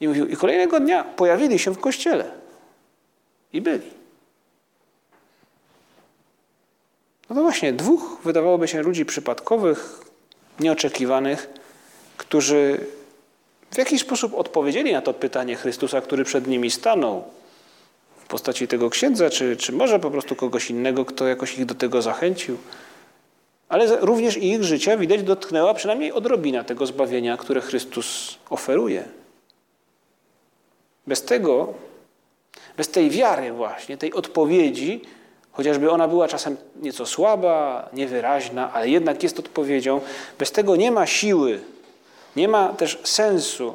I 0.00 0.08
mówił, 0.08 0.26
i 0.26 0.36
kolejnego 0.36 0.80
dnia 0.80 1.04
pojawili 1.04 1.58
się 1.58 1.70
w 1.70 1.80
kościele 1.80 2.30
i 3.52 3.60
byli. 3.60 3.97
No 7.30 7.36
to 7.36 7.42
właśnie, 7.42 7.72
dwóch 7.72 8.18
wydawałoby 8.24 8.68
się 8.68 8.82
ludzi 8.82 9.04
przypadkowych, 9.04 10.00
nieoczekiwanych, 10.60 11.48
którzy 12.16 12.86
w 13.70 13.78
jakiś 13.78 14.00
sposób 14.00 14.34
odpowiedzieli 14.34 14.92
na 14.92 15.02
to 15.02 15.14
pytanie 15.14 15.56
Chrystusa, 15.56 16.00
który 16.00 16.24
przed 16.24 16.46
nimi 16.46 16.70
stanął 16.70 17.24
w 18.16 18.26
postaci 18.26 18.68
tego 18.68 18.90
księdza, 18.90 19.30
czy, 19.30 19.56
czy 19.56 19.72
może 19.72 19.98
po 19.98 20.10
prostu 20.10 20.36
kogoś 20.36 20.70
innego, 20.70 21.04
kto 21.04 21.26
jakoś 21.26 21.58
ich 21.58 21.66
do 21.66 21.74
tego 21.74 22.02
zachęcił. 22.02 22.56
Ale 23.68 23.96
również 24.00 24.36
i 24.36 24.50
ich 24.50 24.64
życia 24.64 24.96
widać 24.96 25.22
dotknęła 25.22 25.74
przynajmniej 25.74 26.12
odrobina 26.12 26.64
tego 26.64 26.86
zbawienia, 26.86 27.36
które 27.36 27.60
Chrystus 27.60 28.38
oferuje. 28.50 29.04
Bez 31.06 31.22
tego, 31.22 31.74
bez 32.76 32.88
tej 32.88 33.10
wiary 33.10 33.52
właśnie, 33.52 33.96
tej 33.96 34.12
odpowiedzi, 34.12 35.00
Chociażby 35.52 35.90
ona 35.90 36.08
była 36.08 36.28
czasem 36.28 36.56
nieco 36.82 37.06
słaba, 37.06 37.88
niewyraźna, 37.92 38.72
ale 38.72 38.88
jednak 38.88 39.22
jest 39.22 39.38
odpowiedzią. 39.38 40.00
Bez 40.38 40.52
tego 40.52 40.76
nie 40.76 40.90
ma 40.90 41.06
siły, 41.06 41.60
nie 42.36 42.48
ma 42.48 42.68
też 42.68 42.98
sensu, 43.04 43.74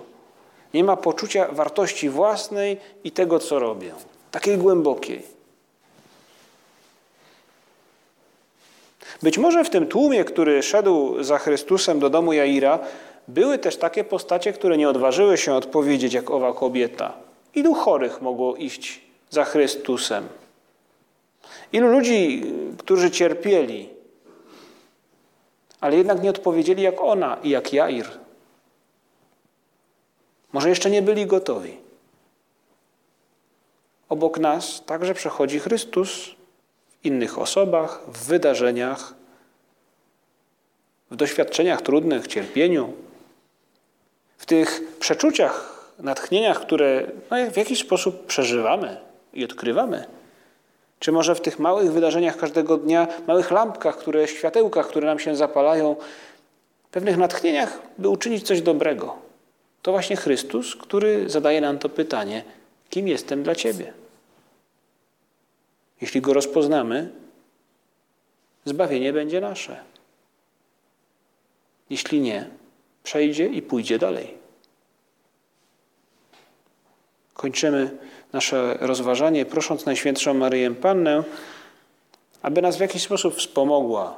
nie 0.74 0.84
ma 0.84 0.98
poczucia 0.98 1.48
wartości 1.52 2.10
własnej 2.10 2.78
i 3.04 3.12
tego, 3.12 3.40
co 3.40 3.60
robię. 3.60 3.94
Takiej 4.32 4.58
głębokiej. 4.58 5.24
Być 9.24 9.38
może 9.38 9.64
w 9.64 9.70
tym 9.70 9.88
tłumie, 9.88 10.24
który 10.24 10.64
szedł 10.64 11.24
za 11.24 11.38
Chrystusem 11.38 12.00
do 12.00 12.10
domu 12.10 12.34
Jaira, 12.34 12.80
były 13.28 13.58
też 13.58 13.78
takie 13.78 14.04
postacie, 14.04 14.54
które 14.54 14.78
nie 14.78 14.90
odważyły 14.90 15.38
się 15.38 15.54
odpowiedzieć 15.54 16.14
jak 16.14 16.32
owa 16.32 16.54
kobieta. 16.54 17.14
Ilu 17.56 17.74
chorych 17.74 18.22
mogło 18.22 18.56
iść 18.56 19.02
za 19.30 19.44
Chrystusem? 19.44 20.28
Ilu 21.72 21.88
ludzi, 21.88 22.44
którzy 22.78 23.12
cierpieli, 23.12 23.90
ale 25.82 25.98
jednak 25.98 26.24
nie 26.24 26.30
odpowiedzieli 26.30 26.84
jak 26.84 27.02
ona 27.02 27.38
i 27.44 27.50
jak 27.50 27.74
Jair. 27.74 28.06
Może 30.54 30.70
jeszcze 30.70 30.90
nie 30.90 31.02
byli 31.02 31.26
gotowi. 31.26 31.78
Obok 34.10 34.40
nas 34.40 34.86
także 34.86 35.14
przechodzi 35.14 35.60
Chrystus 35.60 36.10
w 36.90 37.06
innych 37.06 37.40
osobach, 37.40 38.02
w 38.08 38.26
wydarzeniach, 38.26 39.14
w 41.12 41.16
doświadczeniach 41.16 41.82
trudnych, 41.82 42.28
cierpieniu, 42.28 42.94
w 44.38 44.46
tych 44.46 44.98
przeczuciach, 45.00 45.74
natchnieniach, 46.00 46.62
które 46.62 47.12
no, 47.32 47.52
w 47.52 47.58
jakiś 47.58 47.80
sposób 47.80 48.26
przeżywamy 48.26 48.98
i 49.34 49.46
odkrywamy. 49.46 50.06
Czy 51.00 51.12
może 51.12 51.36
w 51.36 51.42
tych 51.42 51.60
małych 51.60 51.92
wydarzeniach 51.92 52.38
każdego 52.38 52.78
dnia, 52.78 53.08
małych 53.28 53.52
lampkach, 53.52 53.98
które, 53.98 54.28
światełkach, 54.28 54.88
które 54.88 55.08
nam 55.08 55.20
się 55.20 55.36
zapalają, 55.36 55.96
pewnych 56.92 57.18
natchnieniach, 57.18 57.80
by 57.98 58.10
uczynić 58.10 58.48
coś 58.48 58.62
dobrego. 58.62 59.16
To 59.82 59.92
właśnie 59.92 60.16
Chrystus, 60.16 60.76
który 60.76 61.30
zadaje 61.30 61.62
nam 61.62 61.80
to 61.80 61.90
pytanie: 61.90 62.44
kim 62.90 63.08
jestem 63.08 63.44
dla 63.44 63.56
Ciebie? 63.56 63.94
Jeśli 66.02 66.22
go 66.22 66.34
rozpoznamy, 66.34 67.10
zbawienie 68.66 69.14
będzie 69.14 69.42
nasze. 69.42 69.80
Jeśli 71.90 72.22
nie, 72.22 72.50
przejdzie 73.04 73.48
i 73.48 73.62
pójdzie 73.62 74.00
dalej. 74.00 74.43
Kończymy 77.44 77.90
nasze 78.34 78.78
rozważanie, 78.82 79.46
prosząc 79.46 79.86
Najświętszą 79.86 80.34
Maryję 80.34 80.72
Pannę, 80.72 81.24
aby 82.42 82.62
nas 82.62 82.78
w 82.78 82.80
jakiś 82.80 83.04
sposób 83.04 83.36
wspomogła, 83.36 84.18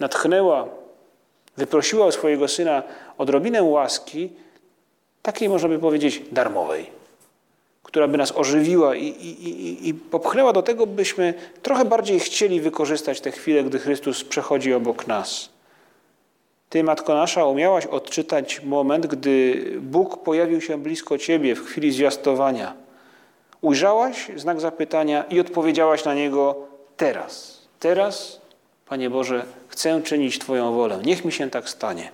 natchnęła, 0.00 0.68
wyprosiła 1.56 2.06
u 2.06 2.12
swojego 2.12 2.48
Syna 2.48 2.82
odrobinę 3.18 3.62
łaski, 3.62 4.30
takiej 5.22 5.48
można 5.48 5.68
by 5.68 5.78
powiedzieć 5.78 6.22
darmowej, 6.32 6.90
która 7.82 8.08
by 8.08 8.18
nas 8.18 8.32
ożywiła 8.36 8.94
i, 8.94 9.06
i, 9.06 9.48
i, 9.48 9.88
i 9.88 9.94
popchnęła 9.94 10.52
do 10.52 10.62
tego, 10.62 10.86
byśmy 10.86 11.34
trochę 11.62 11.84
bardziej 11.84 12.20
chcieli 12.20 12.60
wykorzystać 12.60 13.20
te 13.20 13.30
chwile, 13.30 13.64
gdy 13.64 13.78
Chrystus 13.78 14.24
przechodzi 14.24 14.74
obok 14.74 15.06
nas. 15.06 15.55
Ty, 16.68 16.84
Matko 16.84 17.14
Nasza, 17.14 17.44
umiałaś 17.44 17.86
odczytać 17.86 18.62
moment, 18.62 19.06
gdy 19.06 19.64
Bóg 19.80 20.22
pojawił 20.22 20.60
się 20.60 20.78
blisko 20.78 21.18
Ciebie 21.18 21.54
w 21.54 21.64
chwili 21.64 21.92
zwiastowania. 21.92 22.74
Ujrzałaś 23.60 24.30
znak 24.36 24.60
zapytania 24.60 25.24
i 25.30 25.40
odpowiedziałaś 25.40 26.04
na 26.04 26.14
niego 26.14 26.56
teraz. 26.96 27.62
Teraz, 27.80 28.40
Panie 28.86 29.10
Boże, 29.10 29.44
chcę 29.68 30.02
czynić 30.02 30.38
Twoją 30.38 30.72
wolę. 30.72 31.00
Niech 31.04 31.24
mi 31.24 31.32
się 31.32 31.50
tak 31.50 31.68
stanie. 31.68 32.10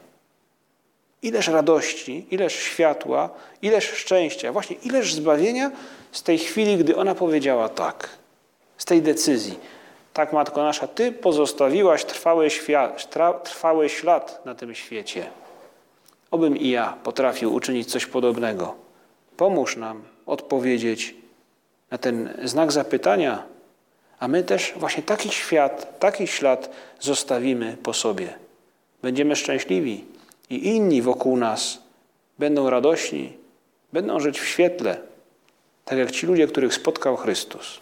Ileż 1.22 1.48
radości, 1.48 2.26
ileż 2.30 2.54
światła, 2.54 3.30
ileż 3.62 3.90
szczęścia, 3.90 4.52
właśnie 4.52 4.76
ileż 4.76 5.14
zbawienia 5.14 5.70
z 6.12 6.22
tej 6.22 6.38
chwili, 6.38 6.76
gdy 6.76 6.96
ona 6.96 7.14
powiedziała 7.14 7.68
tak, 7.68 8.08
z 8.78 8.84
tej 8.84 9.02
decyzji. 9.02 9.58
Tak, 10.12 10.32
Matko 10.32 10.62
Nasza, 10.62 10.86
Ty 10.86 11.12
pozostawiłaś 11.12 12.04
trwały, 12.04 12.50
świat, 12.50 13.08
trwały 13.44 13.88
ślad 13.88 14.46
na 14.46 14.54
tym 14.54 14.74
świecie. 14.74 15.26
Obym 16.30 16.56
i 16.56 16.68
ja 16.68 16.96
potrafił 17.04 17.54
uczynić 17.54 17.90
coś 17.90 18.06
podobnego. 18.06 18.74
Pomóż 19.36 19.76
nam 19.76 20.02
odpowiedzieć 20.26 21.14
na 21.90 21.98
ten 21.98 22.34
znak 22.44 22.72
zapytania, 22.72 23.42
a 24.18 24.28
my 24.28 24.42
też 24.42 24.72
właśnie 24.76 25.02
taki 25.02 25.30
świat, 25.30 25.98
taki 25.98 26.26
ślad 26.26 26.70
zostawimy 27.00 27.76
po 27.82 27.92
sobie. 27.92 28.34
Będziemy 29.02 29.36
szczęśliwi 29.36 30.04
i 30.50 30.68
inni 30.68 31.02
wokół 31.02 31.36
nas 31.36 31.78
będą 32.38 32.70
radośni, 32.70 33.32
będą 33.92 34.20
żyć 34.20 34.40
w 34.40 34.46
świetle, 34.46 34.96
tak 35.84 35.98
jak 35.98 36.10
ci 36.10 36.26
ludzie, 36.26 36.46
których 36.46 36.74
spotkał 36.74 37.16
Chrystus. 37.16 37.81